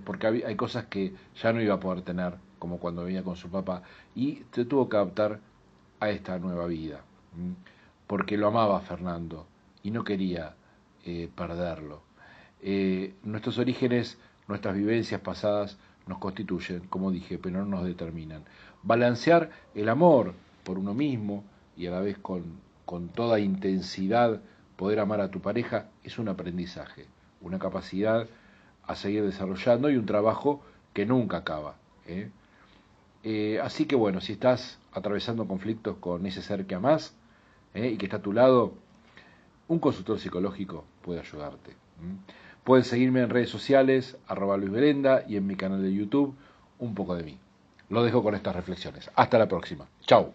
porque 0.06 0.26
hay 0.26 0.56
cosas 0.56 0.86
que 0.86 1.12
ya 1.42 1.52
no 1.52 1.60
iba 1.60 1.74
a 1.74 1.80
poder 1.80 2.00
tener, 2.00 2.32
como 2.64 2.78
cuando 2.78 3.04
venía 3.04 3.22
con 3.22 3.36
su 3.36 3.50
papá, 3.50 3.82
y 4.14 4.42
se 4.52 4.64
tuvo 4.64 4.88
que 4.88 4.96
adaptar 4.96 5.38
a 6.00 6.08
esta 6.08 6.38
nueva 6.38 6.66
vida, 6.66 7.02
porque 8.06 8.38
lo 8.38 8.46
amaba 8.46 8.80
Fernando 8.80 9.46
y 9.82 9.90
no 9.90 10.02
quería 10.02 10.54
perderlo. 11.34 12.00
nuestros 13.22 13.58
orígenes, 13.58 14.16
nuestras 14.48 14.74
vivencias 14.74 15.20
pasadas, 15.20 15.76
nos 16.06 16.16
constituyen, 16.16 16.86
como 16.88 17.10
dije, 17.10 17.36
pero 17.36 17.58
no 17.58 17.66
nos 17.66 17.84
determinan. 17.84 18.44
Balancear 18.82 19.50
el 19.74 19.90
amor 19.90 20.32
por 20.64 20.78
uno 20.78 20.94
mismo 20.94 21.44
y 21.76 21.86
a 21.86 21.90
la 21.90 22.00
vez 22.00 22.16
con, 22.16 22.44
con 22.86 23.08
toda 23.08 23.40
intensidad 23.40 24.40
poder 24.76 25.00
amar 25.00 25.20
a 25.20 25.30
tu 25.30 25.42
pareja 25.42 25.90
es 26.02 26.18
un 26.18 26.28
aprendizaje, 26.28 27.08
una 27.42 27.58
capacidad 27.58 28.26
a 28.86 28.94
seguir 28.96 29.22
desarrollando 29.22 29.90
y 29.90 29.98
un 29.98 30.06
trabajo 30.06 30.62
que 30.94 31.04
nunca 31.04 31.38
acaba. 31.38 31.74
¿eh? 32.06 32.30
Eh, 33.24 33.58
así 33.62 33.86
que 33.86 33.96
bueno, 33.96 34.20
si 34.20 34.34
estás 34.34 34.78
atravesando 34.92 35.48
conflictos 35.48 35.96
con 35.96 36.26
ese 36.26 36.42
ser 36.42 36.66
que 36.66 36.74
amás 36.74 37.14
¿eh? 37.72 37.88
y 37.88 37.96
que 37.96 38.04
está 38.04 38.18
a 38.18 38.22
tu 38.22 38.32
lado, 38.32 38.74
un 39.66 39.78
consultor 39.78 40.20
psicológico 40.20 40.84
puede 41.02 41.20
ayudarte. 41.20 41.74
Pueden 42.64 42.84
seguirme 42.84 43.22
en 43.22 43.30
redes 43.30 43.48
sociales, 43.48 44.16
arroba 44.26 44.56
Luis 44.56 44.70
Belenda, 44.70 45.24
y 45.26 45.36
en 45.36 45.46
mi 45.46 45.56
canal 45.56 45.82
de 45.82 45.92
YouTube, 45.92 46.34
un 46.78 46.94
poco 46.94 47.14
de 47.16 47.22
mí. 47.22 47.38
Lo 47.88 48.02
dejo 48.02 48.22
con 48.22 48.34
estas 48.34 48.54
reflexiones. 48.56 49.10
Hasta 49.14 49.38
la 49.38 49.48
próxima. 49.48 49.86
Chao. 50.06 50.32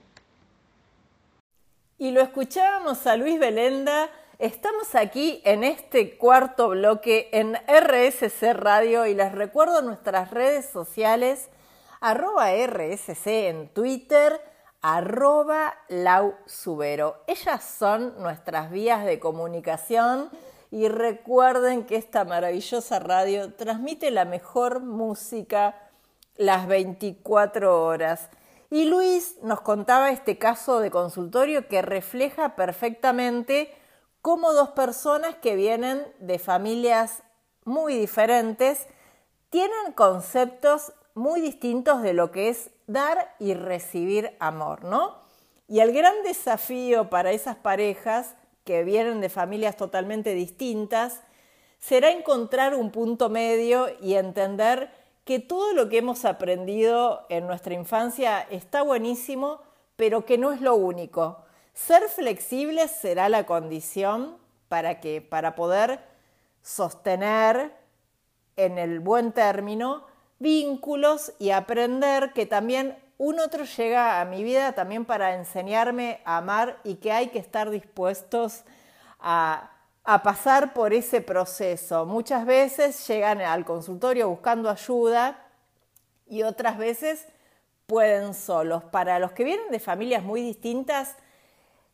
Y 1.97 2.11
lo 2.11 2.21
escuchábamos 2.21 3.05
a 3.07 3.17
Luis 3.17 3.39
Belenda. 3.39 4.09
Estamos 4.39 4.95
aquí 4.95 5.41
en 5.43 5.63
este 5.63 6.17
cuarto 6.17 6.69
bloque 6.69 7.29
en 7.33 7.55
RSC 7.67 8.53
Radio 8.53 9.05
y 9.05 9.13
les 9.13 9.31
recuerdo 9.33 9.81
nuestras 9.81 10.31
redes 10.31 10.65
sociales, 10.65 11.49
arroba 11.99 12.51
RSC 12.51 13.47
en 13.49 13.69
Twitter, 13.69 14.41
arroba. 14.81 15.73
Ellas 17.27 17.63
son 17.63 18.21
nuestras 18.21 18.71
vías 18.71 19.05
de 19.05 19.19
comunicación 19.19 20.29
y 20.71 20.87
recuerden 20.87 21.85
que 21.85 21.95
esta 21.95 22.25
maravillosa 22.25 22.99
radio 22.99 23.53
transmite 23.53 24.11
la 24.11 24.25
mejor 24.25 24.81
música 24.81 25.75
las 26.35 26.67
24 26.67 27.83
horas. 27.83 28.29
Y 28.71 28.85
Luis 28.85 29.37
nos 29.41 29.61
contaba 29.61 30.11
este 30.11 30.37
caso 30.37 30.79
de 30.79 30.91
consultorio 30.91 31.67
que 31.67 31.81
refleja 31.81 32.55
perfectamente 32.55 33.73
cómo 34.21 34.53
dos 34.53 34.69
personas 34.69 35.35
que 35.35 35.55
vienen 35.55 36.05
de 36.19 36.37
familias 36.37 37.23
muy 37.65 37.95
diferentes 37.95 38.85
tienen 39.49 39.93
conceptos 39.95 40.93
muy 41.19 41.41
distintos 41.41 42.01
de 42.01 42.13
lo 42.13 42.31
que 42.31 42.47
es 42.47 42.71
dar 42.87 43.35
y 43.39 43.53
recibir 43.53 44.35
amor, 44.39 44.85
¿no? 44.85 45.17
Y 45.67 45.81
el 45.81 45.91
gran 45.91 46.23
desafío 46.23 47.09
para 47.09 47.31
esas 47.31 47.57
parejas 47.57 48.35
que 48.63 48.83
vienen 48.83 49.19
de 49.19 49.29
familias 49.29 49.75
totalmente 49.75 50.33
distintas, 50.33 51.21
será 51.77 52.11
encontrar 52.11 52.73
un 52.73 52.89
punto 52.91 53.29
medio 53.29 53.87
y 54.01 54.15
entender 54.15 54.91
que 55.25 55.39
todo 55.39 55.73
lo 55.73 55.89
que 55.89 55.97
hemos 55.97 56.23
aprendido 56.23 57.25
en 57.29 57.47
nuestra 57.47 57.73
infancia 57.73 58.47
está 58.49 58.81
buenísimo, 58.81 59.59
pero 59.97 60.25
que 60.25 60.37
no 60.37 60.53
es 60.53 60.61
lo 60.61 60.75
único. 60.75 61.43
Ser 61.73 62.03
flexibles 62.03 62.91
será 62.91 63.27
la 63.27 63.45
condición 63.45 64.37
para 64.69 65.01
que 65.01 65.21
para 65.21 65.55
poder 65.55 65.99
sostener 66.61 67.73
en 68.55 68.77
el 68.77 68.99
buen 69.01 69.33
término 69.33 70.08
vínculos 70.39 71.33
y 71.37 71.51
aprender 71.51 72.33
que 72.33 72.45
también 72.45 72.97
un 73.19 73.39
otro 73.39 73.65
llega 73.65 74.21
a 74.21 74.25
mi 74.25 74.43
vida 74.43 74.71
también 74.71 75.03
para 75.03 75.35
enseñarme 75.35 76.21
a 76.23 76.37
amar 76.37 76.79
y 76.85 76.95
que 76.95 77.11
hay 77.11 77.27
que 77.27 77.39
estar 77.39 77.69
dispuestos 77.69 78.63
a, 79.19 79.71
pasar 80.23 80.73
por 80.73 80.91
ese 80.91 81.21
proceso. 81.21 82.05
Muchas 82.05 82.43
veces 82.43 83.07
llegan 83.07 83.41
al 83.41 83.63
consultorio 83.63 84.27
buscando 84.27 84.69
ayuda 84.69 85.45
y 86.25 86.41
otras 86.41 86.79
veces 86.79 87.27
pueden 87.85 88.33
solos. 88.33 88.83
Para 88.85 89.19
los 89.19 89.33
que 89.33 89.43
vienen 89.43 89.69
de 89.69 89.79
familias 89.79 90.23
muy 90.23 90.41
distintas, 90.41 91.15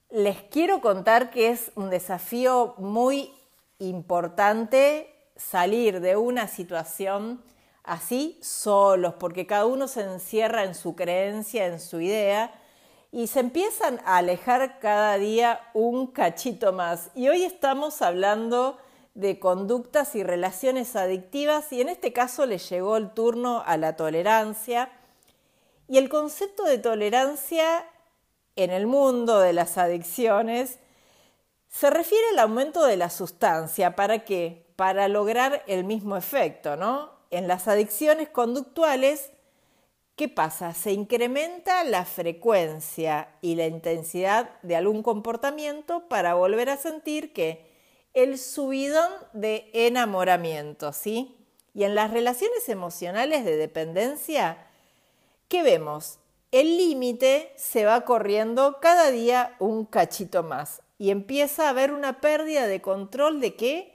les 0.10 0.44
quiero 0.44 0.80
contar 0.80 1.30
que 1.30 1.50
es 1.50 1.74
un 1.76 1.90
desafío 1.90 2.76
muy 2.78 3.34
importante 3.80 5.14
salir 5.36 6.00
de 6.00 6.16
una 6.16 6.48
situación 6.48 7.44
así 7.86 8.40
solos, 8.42 9.16
porque 9.20 9.48
cada 9.48 9.66
uno 9.66 9.88
se 9.88 10.02
encierra 10.02 10.64
en 10.64 10.76
su 10.76 10.96
creencia, 10.96 11.66
en 11.66 11.80
su 11.80 12.02
idea, 12.02 12.52
y 13.12 13.28
se 13.28 13.40
empiezan 13.40 14.02
a 14.06 14.18
alejar 14.18 14.80
cada 14.80 15.18
día 15.18 15.62
un 15.74 16.08
cachito 16.08 16.74
más. 16.74 17.12
Y 17.16 17.30
hoy 17.30 17.44
estamos 17.44 18.02
hablando 18.02 18.78
de 19.14 19.40
conductas 19.40 20.14
y 20.16 20.24
relaciones 20.24 20.96
adictivas 20.98 21.72
y 21.72 21.80
en 21.80 21.88
este 21.88 22.12
caso 22.12 22.46
le 22.46 22.58
llegó 22.58 22.98
el 22.98 23.12
turno 23.12 23.64
a 23.66 23.78
la 23.78 23.96
tolerancia. 23.96 24.92
Y 25.88 25.98
el 25.98 26.10
concepto 26.10 26.66
de 26.66 26.78
tolerancia 26.78 27.90
en 28.58 28.72
el 28.72 28.86
mundo 28.86 29.40
de 29.40 29.54
las 29.54 29.78
adicciones 29.78 30.80
se 31.70 31.90
refiere 31.90 32.26
al 32.34 32.40
aumento 32.40 32.84
de 32.86 32.98
la 32.98 33.10
sustancia. 33.10 33.96
¿Para 33.96 34.26
qué? 34.26 34.66
Para 34.76 35.08
lograr 35.08 35.64
el 35.68 35.86
mismo 35.86 36.18
efecto, 36.18 36.76
¿no? 36.76 37.15
En 37.32 37.48
las 37.48 37.68
adicciones 37.68 38.30
conductuales, 38.30 39.32
¿qué 40.16 40.30
pasa? 40.30 40.74
Se 40.74 40.92
incrementa 40.92 41.84
la 41.84 42.06
frecuencia 42.06 43.30
y 43.42 43.56
la 43.56 43.68
intensidad 43.68 44.50
de 44.62 44.76
algún 44.76 45.04
comportamiento 45.04 46.08
para 46.08 46.36
volver 46.36 46.70
a 46.70 46.78
sentir 46.78 47.34
que 47.34 47.66
el 48.14 48.38
subidón 48.38 49.12
de 49.34 49.70
enamoramiento, 49.74 50.94
¿sí? 50.94 51.36
Y 51.74 51.84
en 51.84 51.96
las 51.96 52.12
relaciones 52.12 52.70
emocionales 52.70 53.44
de 53.44 53.58
dependencia, 53.58 54.66
¿qué 55.50 55.64
vemos? 55.64 56.20
El 56.52 56.78
límite 56.78 57.52
se 57.58 57.84
va 57.84 58.06
corriendo 58.06 58.80
cada 58.80 59.12
día 59.12 59.58
un 59.60 59.84
cachito 59.86 60.42
más 60.42 60.82
y 60.98 61.10
empieza 61.10 61.66
a 61.66 61.70
haber 61.70 61.92
una 61.92 62.22
pérdida 62.22 62.68
de 62.68 62.82
control 62.82 63.42
de 63.42 63.56
qué? 63.56 63.95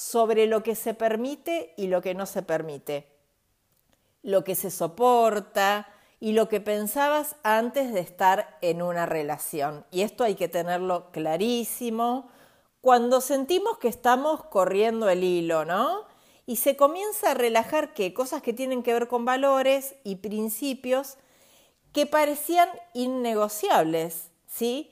Sobre 0.00 0.46
lo 0.46 0.62
que 0.62 0.76
se 0.76 0.94
permite 0.94 1.74
y 1.76 1.88
lo 1.88 2.00
que 2.00 2.14
no 2.14 2.24
se 2.24 2.40
permite. 2.40 3.06
Lo 4.22 4.44
que 4.44 4.54
se 4.54 4.70
soporta 4.70 5.88
y 6.20 6.32
lo 6.32 6.48
que 6.48 6.62
pensabas 6.62 7.36
antes 7.42 7.92
de 7.92 8.00
estar 8.00 8.56
en 8.62 8.80
una 8.80 9.04
relación. 9.04 9.84
Y 9.90 10.00
esto 10.00 10.24
hay 10.24 10.36
que 10.36 10.48
tenerlo 10.48 11.10
clarísimo 11.12 12.30
cuando 12.80 13.20
sentimos 13.20 13.76
que 13.76 13.88
estamos 13.88 14.42
corriendo 14.44 15.10
el 15.10 15.22
hilo, 15.22 15.66
¿no? 15.66 16.06
Y 16.46 16.56
se 16.56 16.76
comienza 16.76 17.32
a 17.32 17.34
relajar 17.34 17.92
que 17.92 18.14
cosas 18.14 18.40
que 18.40 18.54
tienen 18.54 18.82
que 18.82 18.94
ver 18.94 19.06
con 19.06 19.26
valores 19.26 19.96
y 20.02 20.16
principios 20.16 21.18
que 21.92 22.06
parecían 22.06 22.70
innegociables, 22.94 24.30
¿sí? 24.46 24.90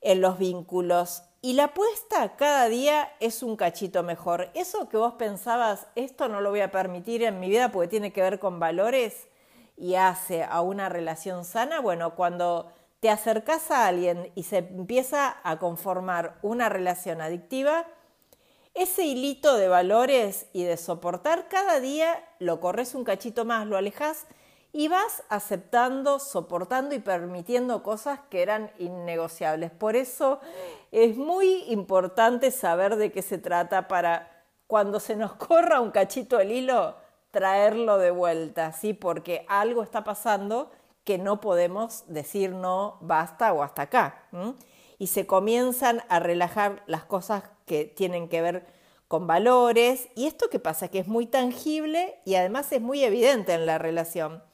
En 0.00 0.20
los 0.20 0.36
vínculos. 0.36 1.22
Y 1.40 1.52
la 1.52 1.64
apuesta 1.64 2.34
cada 2.34 2.68
día 2.68 3.12
es 3.20 3.44
un 3.44 3.56
cachito 3.56 4.02
mejor. 4.02 4.50
Eso 4.54 4.88
que 4.88 4.96
vos 4.96 5.14
pensabas, 5.14 5.86
esto 5.94 6.28
no 6.28 6.40
lo 6.40 6.50
voy 6.50 6.60
a 6.62 6.72
permitir 6.72 7.22
en 7.22 7.38
mi 7.38 7.48
vida 7.48 7.70
porque 7.70 7.86
tiene 7.86 8.12
que 8.12 8.22
ver 8.22 8.40
con 8.40 8.58
valores 8.58 9.28
y 9.76 9.94
hace 9.94 10.42
a 10.42 10.60
una 10.62 10.88
relación 10.88 11.44
sana, 11.44 11.78
bueno, 11.78 12.16
cuando 12.16 12.72
te 12.98 13.08
acercas 13.08 13.70
a 13.70 13.86
alguien 13.86 14.32
y 14.34 14.42
se 14.42 14.58
empieza 14.58 15.36
a 15.44 15.60
conformar 15.60 16.38
una 16.42 16.68
relación 16.68 17.20
adictiva, 17.20 17.86
ese 18.74 19.04
hilito 19.04 19.56
de 19.56 19.68
valores 19.68 20.46
y 20.52 20.64
de 20.64 20.76
soportar 20.76 21.46
cada 21.48 21.78
día 21.78 22.20
lo 22.40 22.58
corres 22.58 22.96
un 22.96 23.04
cachito 23.04 23.44
más, 23.44 23.64
lo 23.68 23.76
alejas 23.76 24.26
y 24.78 24.86
vas 24.86 25.24
aceptando, 25.28 26.20
soportando 26.20 26.94
y 26.94 27.00
permitiendo 27.00 27.82
cosas 27.82 28.20
que 28.30 28.42
eran 28.42 28.70
innegociables. 28.78 29.72
Por 29.72 29.96
eso 29.96 30.38
es 30.92 31.16
muy 31.16 31.64
importante 31.64 32.52
saber 32.52 32.94
de 32.94 33.10
qué 33.10 33.22
se 33.22 33.38
trata 33.38 33.88
para 33.88 34.44
cuando 34.68 35.00
se 35.00 35.16
nos 35.16 35.32
corra 35.34 35.80
un 35.80 35.90
cachito 35.90 36.38
el 36.38 36.52
hilo, 36.52 36.94
traerlo 37.32 37.98
de 37.98 38.12
vuelta, 38.12 38.70
¿sí? 38.70 38.94
Porque 38.94 39.44
algo 39.48 39.82
está 39.82 40.04
pasando 40.04 40.70
que 41.02 41.18
no 41.18 41.40
podemos 41.40 42.04
decir 42.06 42.52
no, 42.52 42.98
basta 43.00 43.52
o 43.52 43.64
hasta 43.64 43.82
acá. 43.82 44.28
Y 44.96 45.08
se 45.08 45.26
comienzan 45.26 46.04
a 46.08 46.20
relajar 46.20 46.84
las 46.86 47.02
cosas 47.02 47.42
que 47.66 47.84
tienen 47.84 48.28
que 48.28 48.42
ver 48.42 48.66
con 49.08 49.26
valores. 49.26 50.06
Y 50.14 50.28
esto 50.28 50.48
que 50.48 50.60
pasa, 50.60 50.86
que 50.86 51.00
es 51.00 51.08
muy 51.08 51.26
tangible 51.26 52.20
y 52.24 52.36
además 52.36 52.70
es 52.70 52.80
muy 52.80 53.02
evidente 53.02 53.54
en 53.54 53.66
la 53.66 53.78
relación. 53.78 54.46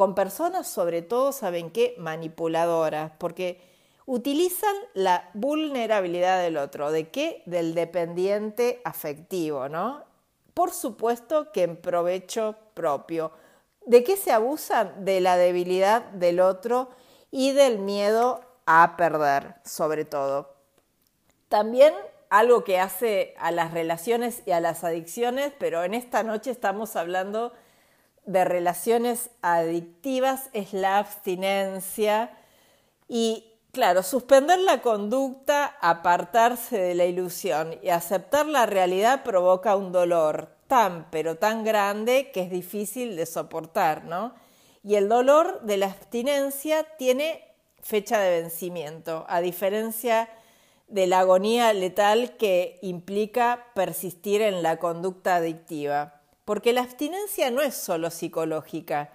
Con 0.00 0.14
personas, 0.14 0.66
sobre 0.66 1.02
todo, 1.02 1.30
saben 1.30 1.70
qué, 1.70 1.94
manipuladoras, 1.98 3.12
porque 3.18 3.60
utilizan 4.06 4.74
la 4.94 5.28
vulnerabilidad 5.34 6.40
del 6.40 6.56
otro. 6.56 6.90
¿De 6.90 7.10
qué? 7.10 7.42
Del 7.44 7.74
dependiente 7.74 8.80
afectivo, 8.82 9.68
¿no? 9.68 10.02
Por 10.54 10.72
supuesto 10.72 11.52
que 11.52 11.64
en 11.64 11.76
provecho 11.76 12.56
propio 12.72 13.30
¿De 13.84 14.02
qué 14.02 14.16
se 14.16 14.32
abusan? 14.32 15.04
De 15.04 15.20
la 15.20 15.36
debilidad 15.36 16.00
del 16.12 16.40
otro 16.40 16.88
y 17.30 17.52
del 17.52 17.78
miedo 17.78 18.40
a 18.64 18.96
perder, 18.96 19.56
sobre 19.66 20.06
todo. 20.06 20.54
También 21.50 21.92
algo 22.30 22.64
que 22.64 22.80
hace 22.80 23.34
a 23.38 23.50
las 23.50 23.74
relaciones 23.74 24.44
y 24.46 24.52
a 24.52 24.60
las 24.60 24.82
adicciones, 24.82 25.52
pero 25.58 25.84
en 25.84 25.92
esta 25.92 26.22
noche 26.22 26.50
estamos 26.50 26.96
hablando 26.96 27.52
de 28.26 28.44
relaciones 28.44 29.30
adictivas, 29.42 30.50
es 30.52 30.72
la 30.72 30.98
abstinencia 30.98 32.30
y 33.08 33.50
Claro, 33.72 34.02
suspender 34.02 34.58
la 34.58 34.82
conducta, 34.82 35.76
apartarse 35.80 36.76
de 36.76 36.96
la 36.96 37.04
ilusión 37.04 37.78
y 37.82 37.90
aceptar 37.90 38.46
la 38.46 38.66
realidad 38.66 39.22
provoca 39.22 39.76
un 39.76 39.92
dolor 39.92 40.48
tan, 40.66 41.08
pero 41.12 41.36
tan 41.36 41.62
grande 41.62 42.32
que 42.32 42.42
es 42.42 42.50
difícil 42.50 43.14
de 43.14 43.26
soportar, 43.26 44.04
¿no? 44.06 44.34
Y 44.82 44.96
el 44.96 45.08
dolor 45.08 45.60
de 45.62 45.76
la 45.76 45.86
abstinencia 45.86 46.82
tiene 46.96 47.44
fecha 47.80 48.18
de 48.18 48.40
vencimiento, 48.40 49.24
a 49.28 49.40
diferencia 49.40 50.28
de 50.88 51.06
la 51.06 51.20
agonía 51.20 51.72
letal 51.72 52.36
que 52.38 52.80
implica 52.82 53.66
persistir 53.76 54.42
en 54.42 54.64
la 54.64 54.78
conducta 54.78 55.36
adictiva. 55.36 56.19
Porque 56.50 56.72
la 56.72 56.80
abstinencia 56.80 57.48
no 57.52 57.62
es 57.62 57.76
solo 57.76 58.10
psicológica. 58.10 59.12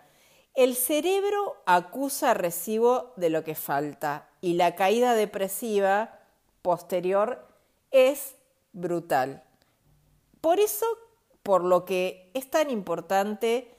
El 0.53 0.73
cerebro 0.73 1.61
acusa 1.65 2.33
recibo 2.33 3.11
de 3.17 3.29
lo 3.29 3.43
que 3.43 3.55
falta 3.55 4.29
y 4.39 4.53
la 4.53 4.75
caída 4.75 5.15
depresiva 5.15 6.17
posterior 6.61 7.45
es 7.91 8.35
brutal. 8.71 9.43
Por 10.39 10.61
eso, 10.61 10.85
por 11.43 11.65
lo 11.65 11.83
que 11.83 12.31
es 12.33 12.49
tan 12.49 12.69
importante 12.69 13.69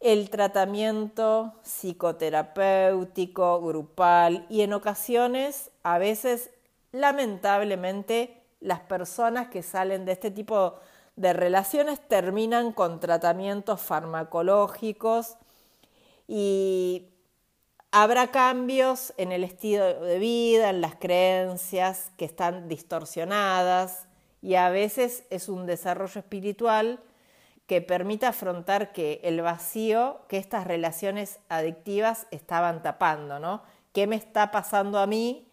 el 0.00 0.28
tratamiento 0.28 1.54
psicoterapéutico, 1.62 3.62
grupal 3.62 4.44
y 4.50 4.60
en 4.60 4.74
ocasiones, 4.74 5.70
a 5.82 5.96
veces, 5.96 6.50
lamentablemente, 6.92 8.42
las 8.60 8.80
personas 8.80 9.48
que 9.48 9.62
salen 9.62 10.04
de 10.04 10.12
este 10.12 10.30
tipo 10.30 10.74
de 11.18 11.32
relaciones 11.32 12.00
terminan 12.08 12.72
con 12.72 13.00
tratamientos 13.00 13.80
farmacológicos 13.80 15.36
y 16.26 17.08
Habrá 17.90 18.30
cambios 18.30 19.14
en 19.16 19.32
el 19.32 19.44
estilo 19.44 20.00
de 20.00 20.18
vida, 20.18 20.68
en 20.68 20.82
las 20.82 20.96
creencias 20.96 22.12
que 22.18 22.26
están 22.26 22.68
distorsionadas 22.68 24.06
y 24.42 24.56
a 24.56 24.68
veces 24.68 25.24
es 25.30 25.48
un 25.48 25.64
desarrollo 25.64 26.20
espiritual 26.20 27.00
que 27.66 27.80
permite 27.80 28.26
afrontar 28.26 28.92
que 28.92 29.20
el 29.24 29.40
vacío 29.40 30.20
que 30.28 30.36
estas 30.36 30.66
relaciones 30.66 31.38
adictivas 31.48 32.26
estaban 32.30 32.82
tapando, 32.82 33.38
¿no? 33.38 33.62
¿Qué 33.94 34.06
me 34.06 34.16
está 34.16 34.50
pasando 34.50 34.98
a 34.98 35.06
mí 35.06 35.50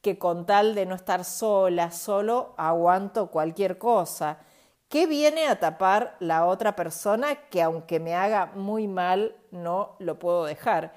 que 0.00 0.18
con 0.18 0.46
tal 0.46 0.74
de 0.74 0.86
no 0.86 0.94
estar 0.94 1.22
sola, 1.22 1.90
solo, 1.90 2.54
aguanto 2.56 3.30
cualquier 3.30 3.76
cosa? 3.76 4.38
¿Qué 4.94 5.08
viene 5.08 5.48
a 5.48 5.58
tapar 5.58 6.14
la 6.20 6.46
otra 6.46 6.76
persona 6.76 7.34
que 7.50 7.60
aunque 7.60 7.98
me 7.98 8.14
haga 8.14 8.52
muy 8.54 8.86
mal, 8.86 9.34
no 9.50 9.96
lo 9.98 10.20
puedo 10.20 10.44
dejar? 10.44 10.94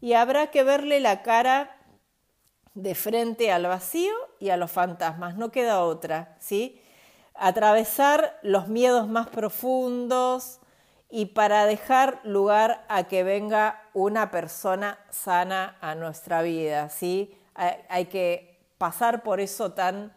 y 0.00 0.14
habrá 0.14 0.50
que 0.50 0.62
verle 0.64 1.00
la 1.00 1.22
cara 1.22 1.76
de 2.74 2.94
frente 2.94 3.52
al 3.52 3.66
vacío 3.66 4.12
y 4.38 4.50
a 4.50 4.56
los 4.56 4.70
fantasmas, 4.70 5.36
no 5.36 5.50
queda 5.50 5.82
otra, 5.84 6.36
¿sí? 6.38 6.80
Atravesar 7.34 8.38
los 8.42 8.68
miedos 8.68 9.08
más 9.08 9.28
profundos 9.28 10.60
y 11.10 11.26
para 11.26 11.66
dejar 11.66 12.20
lugar 12.24 12.84
a 12.88 13.08
que 13.08 13.24
venga 13.24 13.82
una 13.92 14.30
persona 14.30 14.98
sana 15.10 15.76
a 15.80 15.94
nuestra 15.94 16.42
vida, 16.42 16.88
¿sí? 16.88 17.36
Hay 17.88 18.06
que 18.06 18.58
pasar 18.78 19.22
por 19.22 19.40
eso 19.40 19.72
tan 19.72 20.14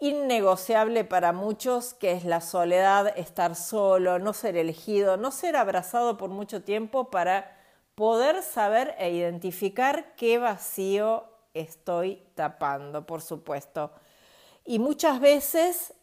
innegociable 0.00 1.04
para 1.04 1.32
muchos 1.32 1.94
que 1.94 2.12
es 2.12 2.24
la 2.24 2.40
soledad, 2.40 3.12
estar 3.18 3.54
solo, 3.54 4.18
no 4.18 4.32
ser 4.32 4.56
elegido, 4.56 5.16
no 5.16 5.30
ser 5.30 5.56
abrazado 5.56 6.16
por 6.16 6.30
mucho 6.30 6.62
tiempo 6.62 7.10
para 7.10 7.56
poder 7.94 8.42
saber 8.42 8.94
e 8.98 9.10
identificar 9.10 10.14
qué 10.14 10.38
vacío 10.38 11.24
estoy 11.52 12.22
tapando, 12.36 13.06
por 13.06 13.22
supuesto. 13.22 13.90
Y 14.64 14.78
muchas 14.78 15.18
veces 15.18 15.94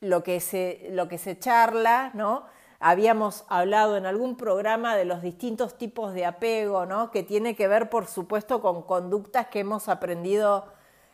lo 0.00 0.22
que 0.22 0.40
se, 0.40 0.88
lo 0.90 1.08
que 1.08 1.16
se 1.16 1.38
charla, 1.38 2.10
¿no? 2.12 2.44
Habíamos 2.80 3.44
hablado 3.48 3.96
en 3.96 4.06
algún 4.06 4.36
programa 4.36 4.94
de 4.94 5.04
los 5.04 5.22
distintos 5.22 5.78
tipos 5.78 6.12
de 6.12 6.26
apego, 6.26 6.84
¿no? 6.84 7.10
Que 7.10 7.22
tiene 7.22 7.56
que 7.56 7.66
ver, 7.66 7.88
por 7.88 8.06
supuesto, 8.06 8.60
con 8.60 8.82
conductas 8.82 9.48
que 9.48 9.60
hemos 9.60 9.88
aprendido 9.88 10.66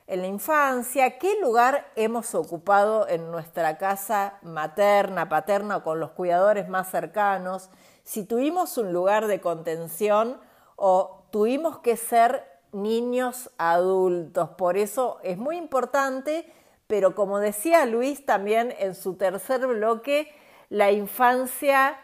en 0.07 0.21
la 0.21 0.27
infancia, 0.27 1.19
qué 1.19 1.41
lugar 1.41 1.91
hemos 1.97 2.35
ocupado 2.35 3.09
en 3.09 3.31
nuestra 3.31 3.79
casa 3.79 4.39
materna, 4.43 5.29
paterna 5.29 5.79
o 5.79 5.83
con 5.83 5.99
los 5.99 6.11
cuidadores 6.11 6.69
más 6.69 6.91
cercanos, 6.91 7.71
si 8.03 8.25
tuvimos 8.25 8.77
un 8.77 8.93
lugar 8.93 9.27
de 9.27 9.41
contención 9.41 10.39
o 10.77 11.25
tuvimos 11.31 11.79
que 11.79 11.97
ser 11.97 12.45
niños 12.73 13.51
adultos. 13.57 14.51
Por 14.51 14.77
eso 14.77 15.21
es 15.23 15.39
muy 15.39 15.57
importante, 15.57 16.53
pero 16.87 17.15
como 17.15 17.39
decía 17.39 17.87
Luis 17.87 18.27
también 18.27 18.75
en 18.79 18.95
su 18.95 19.17
tercer 19.17 19.67
bloque, 19.67 20.31
la 20.69 20.93
infancia 20.93 21.99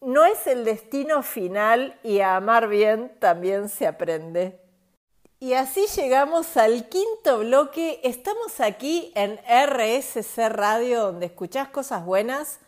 no 0.00 0.24
es 0.24 0.46
el 0.48 0.64
destino 0.64 1.22
final 1.22 1.98
y 2.02 2.20
a 2.20 2.36
amar 2.36 2.66
bien 2.66 3.16
también 3.20 3.68
se 3.68 3.86
aprende. 3.86 4.65
Y 5.38 5.52
así 5.52 5.84
llegamos 5.94 6.56
al 6.56 6.88
quinto 6.88 7.40
bloque. 7.40 8.00
Estamos 8.04 8.58
aquí 8.58 9.12
en 9.14 9.38
RSC 9.46 10.48
Radio 10.48 11.02
donde 11.02 11.26
escuchás 11.26 11.68
cosas 11.68 12.06
buenas 12.06 12.58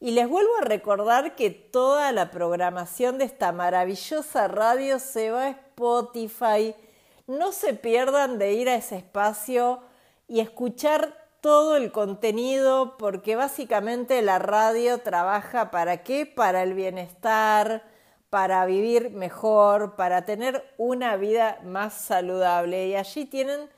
y 0.00 0.10
les 0.10 0.28
vuelvo 0.28 0.50
a 0.56 0.64
recordar 0.64 1.36
que 1.36 1.50
toda 1.50 2.10
la 2.10 2.32
programación 2.32 3.18
de 3.18 3.24
esta 3.24 3.52
maravillosa 3.52 4.48
radio 4.48 4.98
se 4.98 5.30
va 5.30 5.44
a 5.44 5.50
Spotify. 5.50 6.74
No 7.28 7.52
se 7.52 7.74
pierdan 7.74 8.38
de 8.38 8.52
ir 8.52 8.68
a 8.68 8.74
ese 8.74 8.96
espacio 8.96 9.80
y 10.26 10.40
escuchar 10.40 11.28
todo 11.40 11.76
el 11.76 11.92
contenido 11.92 12.98
porque 12.98 13.36
básicamente 13.36 14.22
la 14.22 14.40
radio 14.40 14.98
trabaja 14.98 15.70
para 15.70 16.02
qué? 16.02 16.26
Para 16.26 16.64
el 16.64 16.74
bienestar, 16.74 17.84
para 18.30 18.64
vivir 18.66 19.10
mejor, 19.10 19.96
para 19.96 20.24
tener 20.24 20.64
una 20.76 21.16
vida 21.16 21.60
más 21.64 21.94
saludable. 21.94 22.88
Y 22.88 22.94
allí 22.94 23.24
tienen 23.24 23.68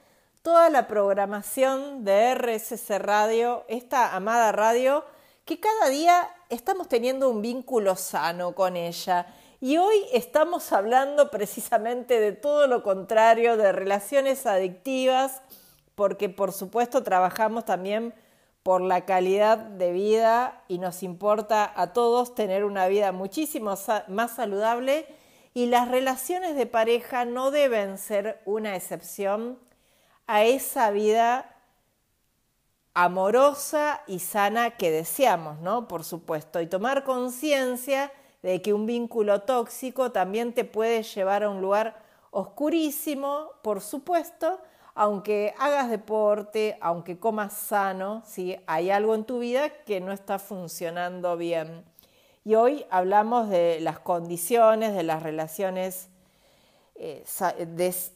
toda 0.43 0.71
la 0.71 0.89
programación 0.89 2.05
de 2.05 2.35
RSC 2.35 2.99
Radio, 2.99 3.65
esta 3.69 4.15
amada 4.15 4.53
radio 4.53 5.05
que 5.45 5.59
cada 5.61 5.89
día 5.89 6.29
estamos 6.49 6.89
teniendo 6.89 7.29
un 7.29 7.43
vínculo 7.43 7.97
sano 7.97 8.55
con 8.55 8.77
ella. 8.77 9.27
Y 9.61 9.77
hoy 9.77 9.97
estamos 10.13 10.73
hablando 10.73 11.31
precisamente 11.31 12.21
de 12.21 12.33
todo 12.33 12.67
lo 12.67 12.83
contrario, 12.83 13.57
de 13.57 13.73
relaciones 13.73 14.47
adictivas, 14.47 15.43
porque 15.95 16.29
por 16.29 16.53
supuesto 16.53 17.03
trabajamos 17.03 17.65
también 17.65 18.15
por 18.63 18.83
la 18.83 19.07
calidad 19.07 19.59
de 19.59 19.93
vida 19.93 20.63
y 20.69 20.79
nos 20.79 21.03
importa 21.03 21.73
a 21.75 21.93
todos 21.93 22.35
tener 22.35 22.65
una 22.65 22.89
vida 22.89 23.13
muchísimo 23.13 23.75
más 24.09 24.31
saludable 24.37 25.07
y 25.55 25.67
las 25.67 25.89
relaciones 25.89 26.57
de 26.57 26.67
pareja 26.67 27.25
no 27.25 27.51
deben 27.51 27.99
ser 27.99 28.41
una 28.45 28.77
excepción 28.77 29.59
a 30.27 30.45
esa 30.45 30.91
vida 30.91 31.57
amorosa 32.95 34.03
y 34.07 34.19
sana 34.19 34.73
que 34.73 34.91
deseamos, 34.91 35.59
¿no? 35.61 35.89
Por 35.89 36.05
supuesto, 36.05 36.61
y 36.61 36.67
tomar 36.67 37.05
conciencia 37.05 38.13
de 38.43 38.63
que 38.63 38.73
un 38.73 38.87
vínculo 38.87 39.43
tóxico 39.43 40.13
también 40.13 40.55
te 40.55 40.65
puede 40.65 41.03
llevar 41.03 41.45
a 41.45 41.51
un 41.51 41.61
lugar 41.61 42.03
oscurísimo, 42.31 43.51
por 43.63 43.81
supuesto, 43.81 44.61
aunque 44.95 45.55
hagas 45.59 45.91
deporte, 45.91 46.77
aunque 46.81 47.19
comas 47.19 47.53
sano, 47.53 48.23
si 48.27 48.57
hay 48.67 48.91
algo 48.91 49.15
en 49.15 49.25
tu 49.25 49.39
vida 49.39 49.71
que 49.85 50.01
no 50.01 50.13
está 50.13 50.39
funcionando 50.39 51.37
bien. 51.37 51.85
Y 52.45 52.55
hoy 52.55 52.87
hablamos 52.91 53.49
de 53.49 53.81
las 53.81 53.99
condiciones, 53.99 54.95
de 54.95 55.03
las 55.03 55.23
relaciones 55.23 56.09
eh, 57.03 57.25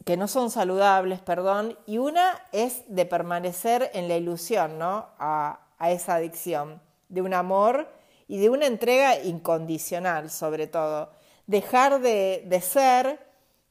que 0.05 0.17
no 0.19 0.29
son 0.29 0.51
saludables, 0.51 1.21
perdón, 1.21 1.79
y 1.87 1.97
una 1.97 2.39
es 2.53 2.83
de 2.87 3.07
permanecer 3.07 3.91
en 3.95 4.09
la 4.09 4.17
ilusión, 4.17 4.79
¿no? 4.79 5.07
A, 5.19 5.61
esa 5.89 6.15
adicción, 6.15 6.81
de 7.11 7.21
un 7.21 7.35
amor 7.35 7.89
y 8.27 8.39
de 8.39 8.49
una 8.49 8.67
entrega 8.67 9.19
incondicional, 9.21 10.31
sobre 10.31 10.67
todo. 10.67 11.11
Dejar 11.47 12.01
de, 12.01 12.43
de 12.47 12.61
ser, 12.63 13.24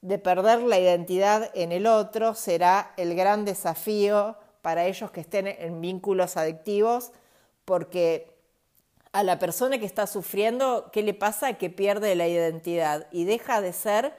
de 0.04 0.18
perder 0.18 0.60
la 0.60 0.78
identidad 0.78 1.50
en 1.54 1.72
el 1.72 1.86
otro, 1.86 2.34
será 2.34 2.92
el 2.98 3.14
gran 3.14 3.46
desafío 3.46 4.36
para 4.60 4.84
ellos 4.84 5.10
que 5.10 5.22
estén 5.22 5.46
en 5.46 5.80
vínculos 5.80 6.36
adictivos, 6.36 7.10
porque 7.64 8.36
a 9.12 9.22
la 9.22 9.38
persona 9.38 9.78
que 9.78 9.86
está 9.86 10.06
sufriendo, 10.06 10.90
¿qué 10.92 11.02
le 11.02 11.14
pasa? 11.14 11.54
Que 11.54 11.70
pierde 11.70 12.14
la 12.16 12.28
identidad 12.28 13.06
y 13.12 13.24
deja 13.24 13.62
de 13.62 13.72
ser 13.72 14.14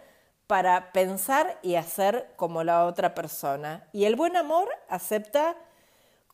para 0.48 0.92
pensar 0.92 1.60
y 1.62 1.76
hacer 1.76 2.34
como 2.36 2.64
la 2.64 2.86
otra 2.86 3.14
persona. 3.14 3.88
Y 3.94 4.06
el 4.06 4.16
buen 4.16 4.36
amor 4.38 4.68
acepta 4.90 5.56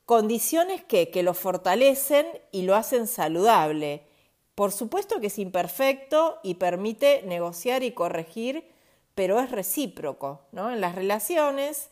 condiciones 0.06 0.82
que, 0.82 1.12
que 1.12 1.24
lo 1.24 1.34
fortalecen 1.34 2.26
y 2.54 2.62
lo 2.62 2.74
hacen 2.76 3.06
saludable. 3.06 4.08
Por 4.56 4.72
supuesto 4.72 5.20
que 5.20 5.28
es 5.28 5.40
imperfecto 5.40 6.40
y 6.42 6.56
permite 6.56 7.24
negociar 7.24 7.84
y 7.84 7.92
corregir, 7.92 8.71
pero 9.22 9.40
es 9.40 9.52
recíproco. 9.52 10.42
¿no? 10.52 10.72
En 10.72 10.82
las 10.82 10.96
relaciones, 10.96 11.92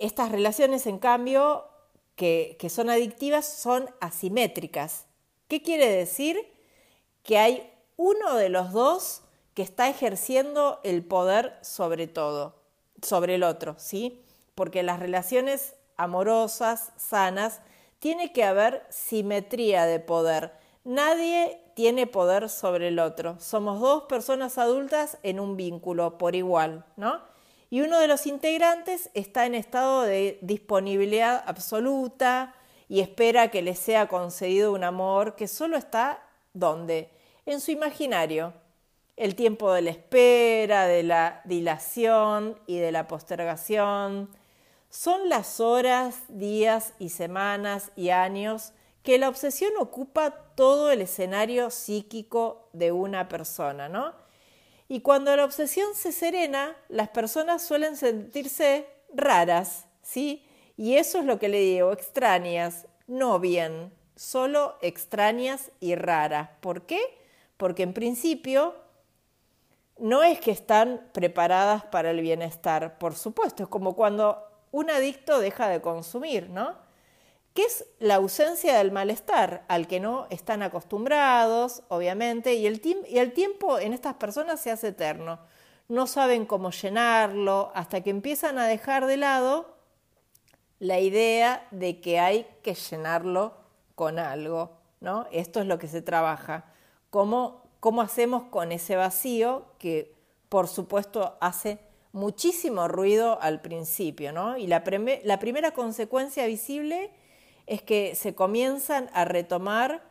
estas 0.00 0.32
relaciones, 0.32 0.88
en 0.88 0.98
cambio, 0.98 1.64
que, 2.16 2.56
son 2.68 2.90
adictivas, 2.90 3.46
son 3.46 3.88
asimétricas. 4.00 5.06
¿Qué 5.46 5.62
quiere 5.62 5.88
decir? 5.88 6.36
Que 7.22 7.38
hay 7.38 7.72
uno 7.96 8.34
de 8.34 8.48
los 8.48 8.72
dos 8.72 9.22
que 9.54 9.62
está 9.62 9.88
ejerciendo 9.88 10.80
el 10.82 11.04
poder 11.04 11.56
sobre 11.60 12.08
todo, 12.08 12.56
sobre 13.00 13.36
el 13.36 13.44
otro, 13.44 13.76
¿sí? 13.78 14.20
Porque 14.56 14.82
las 14.82 14.98
relaciones 14.98 15.76
amorosas, 15.96 16.90
sanas, 16.96 17.60
tiene 18.00 18.32
que 18.32 18.42
haber 18.42 18.84
simetría 18.88 19.86
de 19.86 20.00
poder. 20.00 20.52
Nadie 20.82 21.60
tiene 21.74 22.06
poder 22.06 22.48
sobre 22.48 22.88
el 22.88 22.98
otro. 22.98 23.36
Somos 23.40 23.80
dos 23.80 24.04
personas 24.04 24.58
adultas 24.58 25.18
en 25.22 25.40
un 25.40 25.56
vínculo 25.56 26.18
por 26.18 26.34
igual, 26.34 26.84
¿no? 26.96 27.20
Y 27.70 27.80
uno 27.80 27.98
de 27.98 28.08
los 28.08 28.26
integrantes 28.26 29.10
está 29.14 29.46
en 29.46 29.54
estado 29.54 30.02
de 30.02 30.38
disponibilidad 30.42 31.42
absoluta 31.46 32.54
y 32.88 33.00
espera 33.00 33.50
que 33.50 33.62
le 33.62 33.74
sea 33.74 34.08
concedido 34.08 34.72
un 34.72 34.84
amor 34.84 35.34
que 35.34 35.48
solo 35.48 35.76
está 35.76 36.20
¿dónde? 36.54 37.10
En 37.44 37.60
su 37.60 37.72
imaginario, 37.72 38.54
el 39.16 39.34
tiempo 39.34 39.72
de 39.72 39.82
la 39.82 39.90
espera, 39.90 40.86
de 40.86 41.02
la 41.02 41.42
dilación 41.44 42.58
y 42.66 42.78
de 42.78 42.92
la 42.92 43.06
postergación, 43.06 44.30
son 44.88 45.28
las 45.28 45.60
horas, 45.60 46.22
días 46.28 46.94
y 46.98 47.10
semanas 47.10 47.90
y 47.96 48.10
años 48.10 48.72
que 49.02 49.18
la 49.18 49.28
obsesión 49.28 49.72
ocupa 49.78 50.43
todo 50.54 50.90
el 50.90 51.02
escenario 51.02 51.70
psíquico 51.70 52.68
de 52.72 52.92
una 52.92 53.28
persona, 53.28 53.88
¿no? 53.88 54.12
Y 54.88 55.00
cuando 55.00 55.34
la 55.34 55.44
obsesión 55.44 55.94
se 55.94 56.12
serena, 56.12 56.76
las 56.88 57.08
personas 57.08 57.62
suelen 57.62 57.96
sentirse 57.96 58.86
raras, 59.14 59.86
¿sí? 60.02 60.46
Y 60.76 60.96
eso 60.96 61.18
es 61.18 61.24
lo 61.24 61.38
que 61.38 61.48
le 61.48 61.60
digo, 61.60 61.92
extrañas, 61.92 62.86
no 63.06 63.38
bien, 63.40 63.92
solo 64.16 64.76
extrañas 64.82 65.70
y 65.80 65.94
raras. 65.94 66.50
¿Por 66.60 66.82
qué? 66.82 67.00
Porque 67.56 67.82
en 67.82 67.94
principio 67.94 68.74
no 69.98 70.22
es 70.22 70.40
que 70.40 70.50
están 70.50 71.08
preparadas 71.12 71.84
para 71.84 72.10
el 72.10 72.20
bienestar, 72.20 72.98
por 72.98 73.14
supuesto, 73.14 73.62
es 73.62 73.68
como 73.68 73.94
cuando 73.94 74.42
un 74.72 74.90
adicto 74.90 75.38
deja 75.38 75.68
de 75.68 75.80
consumir, 75.80 76.50
¿no? 76.50 76.83
¿Qué 77.54 77.62
es 77.62 77.86
la 77.98 78.16
ausencia 78.16 78.76
del 78.76 78.92
malestar 78.92 79.64
al 79.68 79.86
que 79.86 80.00
no 80.00 80.26
están 80.28 80.62
acostumbrados, 80.62 81.82
obviamente, 81.88 82.54
y 82.54 82.66
el, 82.66 82.82
y 83.08 83.18
el 83.18 83.32
tiempo 83.32 83.78
en 83.78 83.92
estas 83.92 84.14
personas 84.14 84.60
se 84.60 84.70
hace 84.70 84.88
eterno. 84.88 85.38
No 85.88 86.06
saben 86.06 86.46
cómo 86.46 86.70
llenarlo 86.70 87.70
hasta 87.74 88.02
que 88.02 88.10
empiezan 88.10 88.58
a 88.58 88.66
dejar 88.66 89.06
de 89.06 89.16
lado 89.16 89.76
la 90.80 90.98
idea 90.98 91.66
de 91.70 92.00
que 92.00 92.18
hay 92.18 92.46
que 92.62 92.74
llenarlo 92.74 93.54
con 93.94 94.18
algo, 94.18 94.72
¿no? 95.00 95.26
Esto 95.30 95.60
es 95.60 95.66
lo 95.66 95.78
que 95.78 95.88
se 95.88 96.02
trabaja. 96.02 96.64
Cómo 97.10 97.64
cómo 97.84 98.00
hacemos 98.00 98.44
con 98.44 98.72
ese 98.72 98.96
vacío 98.96 99.66
que 99.78 100.14
por 100.48 100.68
supuesto 100.68 101.36
hace 101.42 101.78
muchísimo 102.12 102.88
ruido 102.88 103.38
al 103.42 103.60
principio, 103.60 104.32
¿no? 104.32 104.56
Y 104.56 104.66
la, 104.68 104.82
la 105.22 105.38
primera 105.38 105.72
consecuencia 105.72 106.46
visible 106.46 107.10
es 107.66 107.82
que 107.82 108.14
se 108.14 108.34
comienzan 108.34 109.10
a 109.12 109.24
retomar 109.24 110.02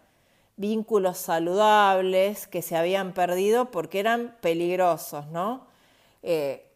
vínculos 0.56 1.18
saludables 1.18 2.48
que 2.48 2.62
se 2.62 2.78
habían 2.78 3.14
perdido 3.14 3.72
porque 3.72 4.00
eran 4.00 4.36
peligrosos, 4.42 5.28
¿no? 5.28 5.66
Eh, 6.22 6.70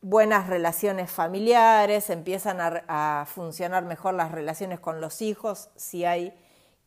buenas 0.00 0.48
relaciones 0.48 1.10
familiares, 1.10 2.10
empiezan 2.10 2.58
a, 2.60 3.26
funcionar 3.26 3.84
mejor 3.84 4.14
las 4.14 4.32
relaciones 4.32 4.78
con 4.78 5.00
los 5.00 5.22
hijos, 5.22 5.70
si 5.76 6.04
hay 6.04 6.34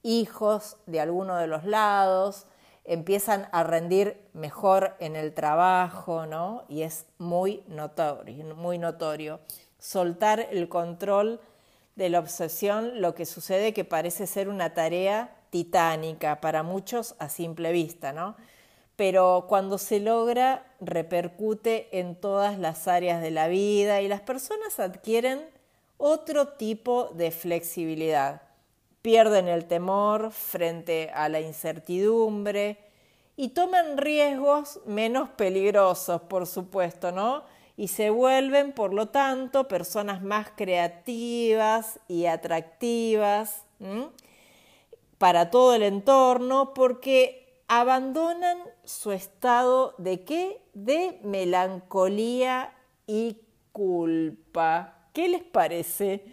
hijos 0.03 0.77
de 0.85 1.01
alguno 1.01 1.35
de 1.35 1.47
los 1.47 1.65
lados, 1.65 2.45
empiezan 2.85 3.49
a 3.51 3.63
rendir 3.63 4.21
mejor 4.33 4.95
en 4.99 5.15
el 5.15 5.33
trabajo, 5.33 6.27
¿no? 6.27 6.63
Y 6.69 6.83
es 6.83 7.07
muy 7.17 7.63
notorio, 7.67 8.55
muy 8.55 8.77
notorio. 8.77 9.39
soltar 9.79 10.39
el 10.51 10.69
control 10.69 11.41
de 11.97 12.09
la 12.09 12.19
obsesión, 12.19 13.01
lo 13.01 13.15
que 13.15 13.25
sucede 13.25 13.73
que 13.73 13.83
parece 13.83 14.27
ser 14.27 14.49
una 14.49 14.75
tarea 14.75 15.35
titánica 15.49 16.39
para 16.39 16.61
muchos 16.61 17.15
a 17.17 17.27
simple 17.27 17.71
vista, 17.71 18.13
¿no? 18.13 18.35
Pero 18.95 19.45
cuando 19.49 19.79
se 19.79 19.99
logra 19.99 20.65
repercute 20.79 21.89
en 21.99 22.15
todas 22.15 22.59
las 22.59 22.87
áreas 22.87 23.21
de 23.21 23.31
la 23.31 23.47
vida 23.47 24.01
y 24.01 24.07
las 24.07 24.21
personas 24.21 24.79
adquieren 24.79 25.43
otro 25.97 26.49
tipo 26.49 27.09
de 27.15 27.31
flexibilidad. 27.31 28.43
Pierden 29.01 29.47
el 29.47 29.65
temor 29.65 30.31
frente 30.31 31.09
a 31.15 31.29
la 31.29 31.39
incertidumbre 31.39 32.77
y 33.35 33.49
toman 33.49 33.97
riesgos 33.97 34.81
menos 34.85 35.29
peligrosos, 35.29 36.21
por 36.21 36.45
supuesto, 36.45 37.11
¿no? 37.11 37.43
Y 37.77 37.89
se 37.89 38.09
vuelven, 38.09 38.73
por 38.73 38.91
lo 38.91 39.09
tanto, 39.09 39.67
personas 39.67 40.23
más 40.23 40.49
creativas 40.55 41.99
y 42.07 42.25
atractivas 42.25 43.61
para 45.19 45.51
todo 45.51 45.75
el 45.75 45.83
entorno 45.83 46.73
porque 46.73 47.61
abandonan 47.67 48.57
su 48.83 49.11
estado 49.11 49.93
de 49.99 50.23
qué? 50.23 50.59
De 50.73 51.19
melancolía 51.23 52.73
y 53.05 53.37
culpa. 53.71 55.09
¿Qué 55.13 55.29
les 55.29 55.43
parece? 55.43 56.25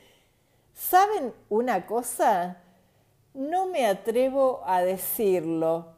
¿Saben 0.72 1.34
una 1.51 1.84
cosa? 1.84 2.62
No 3.34 3.66
me 3.66 3.84
atrevo 3.86 4.62
a 4.64 4.80
decirlo. 4.80 5.88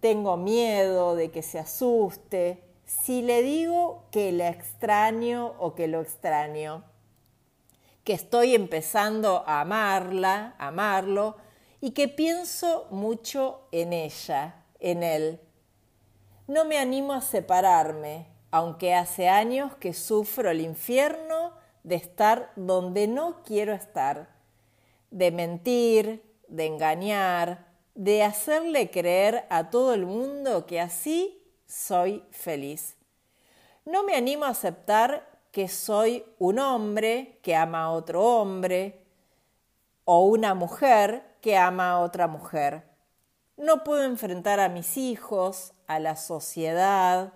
Tengo 0.00 0.36
miedo 0.36 1.16
de 1.16 1.30
que 1.30 1.42
se 1.42 1.58
asuste, 1.58 2.62
si 3.02 3.22
le 3.22 3.42
digo 3.42 4.04
que 4.10 4.32
la 4.32 4.48
extraño 4.48 5.54
o 5.58 5.74
que 5.74 5.88
lo 5.88 6.00
extraño, 6.00 6.84
que 8.04 8.12
estoy 8.12 8.54
empezando 8.54 9.44
a 9.46 9.60
amarla, 9.60 10.54
amarlo, 10.58 11.36
y 11.80 11.90
que 11.90 12.08
pienso 12.08 12.86
mucho 12.90 13.68
en 13.72 13.92
ella, 13.92 14.64
en 14.80 15.02
él. 15.02 15.40
No 16.46 16.64
me 16.64 16.78
animo 16.78 17.12
a 17.12 17.20
separarme, 17.20 18.26
aunque 18.50 18.94
hace 18.94 19.28
años 19.28 19.74
que 19.76 19.92
sufro 19.92 20.50
el 20.50 20.60
infierno 20.60 21.52
de 21.82 21.96
estar 21.96 22.52
donde 22.56 23.06
no 23.06 23.42
quiero 23.42 23.74
estar, 23.74 24.28
de 25.10 25.30
mentir, 25.30 26.22
de 26.48 26.66
engañar, 26.66 27.66
de 27.94 28.22
hacerle 28.22 28.90
creer 28.90 29.44
a 29.50 29.70
todo 29.70 29.92
el 29.92 30.06
mundo 30.06 30.66
que 30.66 30.80
así 30.80 31.43
soy 31.66 32.24
feliz. 32.30 32.96
No 33.84 34.02
me 34.02 34.14
animo 34.16 34.44
a 34.44 34.50
aceptar 34.50 35.28
que 35.52 35.68
soy 35.68 36.24
un 36.38 36.58
hombre 36.58 37.38
que 37.42 37.54
ama 37.54 37.84
a 37.84 37.90
otro 37.92 38.22
hombre 38.22 39.04
o 40.04 40.24
una 40.24 40.54
mujer 40.54 41.36
que 41.40 41.56
ama 41.56 41.90
a 41.90 42.00
otra 42.00 42.26
mujer. 42.26 42.84
No 43.56 43.84
puedo 43.84 44.02
enfrentar 44.04 44.58
a 44.58 44.68
mis 44.68 44.96
hijos, 44.96 45.74
a 45.86 46.00
la 46.00 46.16
sociedad, 46.16 47.34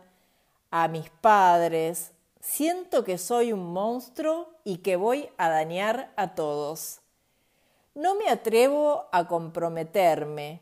a 0.71 0.89
mis 0.89 1.11
padres. 1.11 2.13
Siento 2.41 3.05
que 3.05 3.19
soy 3.19 3.53
un 3.53 3.73
monstruo 3.73 4.49
y 4.65 4.79
que 4.79 4.97
voy 4.97 5.29
a 5.37 5.49
dañar 5.49 6.13
a 6.17 6.35
todos. 6.35 7.01
No 7.95 8.15
me 8.15 8.29
atrevo 8.29 9.07
a 9.13 9.29
comprometerme, 9.29 10.61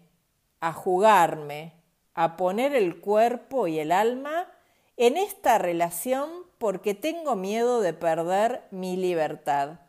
a 0.60 0.72
jugarme, 0.72 1.75
a 2.16 2.38
poner 2.38 2.74
el 2.74 2.98
cuerpo 2.98 3.68
y 3.68 3.78
el 3.78 3.92
alma 3.92 4.48
en 4.96 5.18
esta 5.18 5.58
relación 5.58 6.30
porque 6.56 6.94
tengo 6.94 7.36
miedo 7.36 7.82
de 7.82 7.92
perder 7.92 8.62
mi 8.70 8.96
libertad, 8.96 9.80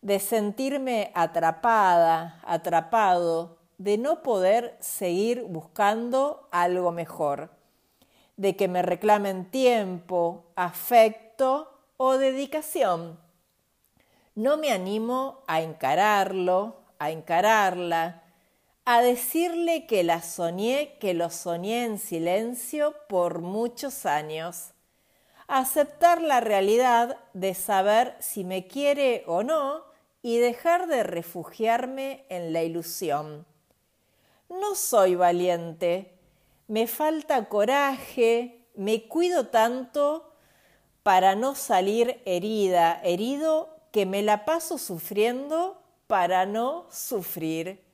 de 0.00 0.18
sentirme 0.18 1.12
atrapada, 1.14 2.40
atrapado, 2.42 3.58
de 3.76 3.98
no 3.98 4.22
poder 4.22 4.78
seguir 4.80 5.42
buscando 5.42 6.48
algo 6.52 6.90
mejor, 6.90 7.50
de 8.38 8.56
que 8.56 8.66
me 8.66 8.80
reclamen 8.80 9.50
tiempo, 9.50 10.46
afecto 10.56 11.78
o 11.98 12.16
dedicación. 12.16 13.20
No 14.34 14.56
me 14.56 14.72
animo 14.72 15.42
a 15.46 15.60
encararlo, 15.60 16.76
a 16.98 17.10
encararla, 17.10 18.22
a 18.88 19.02
decirle 19.02 19.84
que 19.86 20.04
la 20.04 20.22
soñé, 20.22 20.96
que 21.00 21.12
lo 21.12 21.28
soñé 21.28 21.84
en 21.84 21.98
silencio 21.98 22.94
por 23.08 23.40
muchos 23.40 24.06
años, 24.06 24.74
a 25.48 25.58
aceptar 25.58 26.22
la 26.22 26.38
realidad 26.38 27.18
de 27.34 27.54
saber 27.54 28.16
si 28.20 28.44
me 28.44 28.68
quiere 28.68 29.24
o 29.26 29.42
no 29.42 29.82
y 30.22 30.38
dejar 30.38 30.86
de 30.86 31.02
refugiarme 31.02 32.26
en 32.28 32.52
la 32.52 32.62
ilusión. 32.62 33.44
No 34.48 34.76
soy 34.76 35.16
valiente, 35.16 36.16
me 36.68 36.86
falta 36.86 37.48
coraje, 37.48 38.68
me 38.76 39.08
cuido 39.08 39.48
tanto 39.48 40.32
para 41.02 41.34
no 41.34 41.56
salir 41.56 42.22
herida, 42.24 43.00
herido, 43.02 43.80
que 43.90 44.06
me 44.06 44.22
la 44.22 44.44
paso 44.44 44.78
sufriendo 44.78 45.82
para 46.06 46.46
no 46.46 46.86
sufrir. 46.88 47.85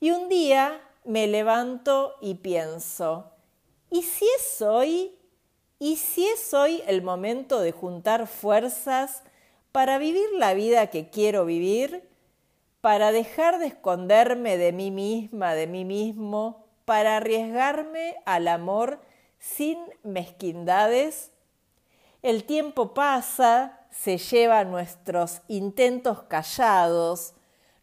Y 0.00 0.10
un 0.10 0.28
día 0.28 0.80
me 1.04 1.26
levanto 1.26 2.16
y 2.20 2.34
pienso, 2.34 3.32
¿y 3.90 4.02
si 4.02 4.26
es 4.38 4.62
hoy? 4.62 5.14
¿Y 5.78 5.96
si 5.96 6.26
es 6.26 6.54
hoy 6.54 6.82
el 6.86 7.02
momento 7.02 7.60
de 7.60 7.72
juntar 7.72 8.26
fuerzas 8.26 9.22
para 9.72 9.98
vivir 9.98 10.26
la 10.38 10.54
vida 10.54 10.88
que 10.88 11.10
quiero 11.10 11.44
vivir? 11.44 12.08
Para 12.80 13.12
dejar 13.12 13.58
de 13.58 13.66
esconderme 13.66 14.56
de 14.56 14.72
mí 14.72 14.90
misma, 14.90 15.54
de 15.54 15.66
mí 15.66 15.84
mismo, 15.84 16.64
para 16.84 17.16
arriesgarme 17.16 18.16
al 18.24 18.48
amor 18.48 19.00
sin 19.38 19.78
mezquindades? 20.02 21.32
El 22.22 22.44
tiempo 22.44 22.94
pasa, 22.94 23.80
se 23.90 24.16
lleva 24.16 24.64
nuestros 24.64 25.42
intentos 25.48 26.22
callados, 26.22 27.34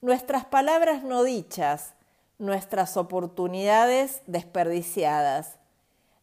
nuestras 0.02 0.46
palabras 0.46 1.04
no 1.04 1.24
dichas, 1.24 1.94
nuestras 2.42 2.98
oportunidades 2.98 4.24
desperdiciadas. 4.26 5.58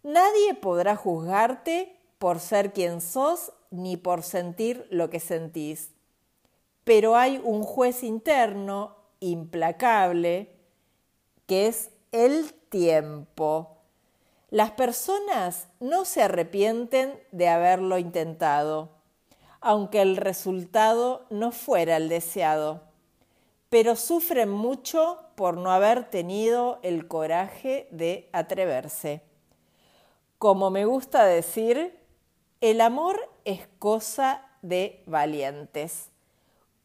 Nadie 0.02 0.54
podrá 0.54 0.96
juzgarte 0.96 1.96
por 2.18 2.40
ser 2.40 2.72
quien 2.72 3.00
sos 3.00 3.52
ni 3.70 3.96
por 3.96 4.24
sentir 4.24 4.84
lo 4.90 5.10
que 5.10 5.20
sentís. 5.20 5.92
Pero 6.82 7.14
hay 7.14 7.40
un 7.44 7.62
juez 7.62 8.02
interno 8.02 8.96
implacable 9.20 10.50
que 11.46 11.68
es 11.68 11.90
el 12.10 12.52
tiempo. 12.68 13.76
Las 14.50 14.72
personas 14.72 15.68
no 15.78 16.04
se 16.04 16.24
arrepienten 16.24 17.22
de 17.30 17.48
haberlo 17.48 17.96
intentado, 17.96 18.90
aunque 19.60 20.02
el 20.02 20.16
resultado 20.16 21.26
no 21.30 21.52
fuera 21.52 21.96
el 21.96 22.08
deseado 22.08 22.87
pero 23.68 23.96
sufren 23.96 24.50
mucho 24.50 25.18
por 25.34 25.56
no 25.56 25.70
haber 25.70 26.08
tenido 26.10 26.78
el 26.82 27.06
coraje 27.06 27.88
de 27.90 28.28
atreverse. 28.32 29.22
Como 30.38 30.70
me 30.70 30.84
gusta 30.84 31.24
decir, 31.24 31.98
el 32.60 32.80
amor 32.80 33.20
es 33.44 33.68
cosa 33.78 34.46
de 34.62 35.02
valientes. 35.06 36.10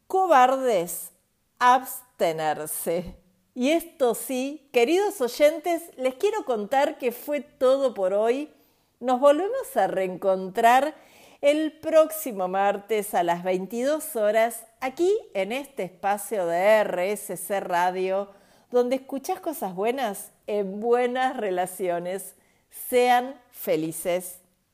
Cobardes, 0.06 1.10
abstenerse. 1.58 3.16
Y 3.54 3.70
esto 3.70 4.14
sí, 4.14 4.68
queridos 4.72 5.20
oyentes, 5.20 5.82
les 5.96 6.14
quiero 6.14 6.44
contar 6.44 6.98
que 6.98 7.12
fue 7.12 7.40
todo 7.40 7.94
por 7.94 8.12
hoy. 8.12 8.52
Nos 9.00 9.20
volvemos 9.20 9.76
a 9.76 9.86
reencontrar 9.86 10.94
el 11.40 11.72
próximo 11.72 12.48
martes 12.48 13.14
a 13.14 13.22
las 13.22 13.44
22 13.44 14.16
horas 14.16 14.64
aquí 14.84 15.18
en 15.32 15.50
este 15.52 15.84
espacio 15.84 16.46
de 16.46 16.84
RSC 16.84 17.60
Radio, 17.60 18.30
donde 18.70 18.96
escuchas 18.96 19.40
cosas 19.40 19.74
buenas 19.74 20.30
en 20.46 20.78
buenas 20.78 21.38
relaciones. 21.38 22.34
Sean 22.68 23.40
felices. 23.50 24.40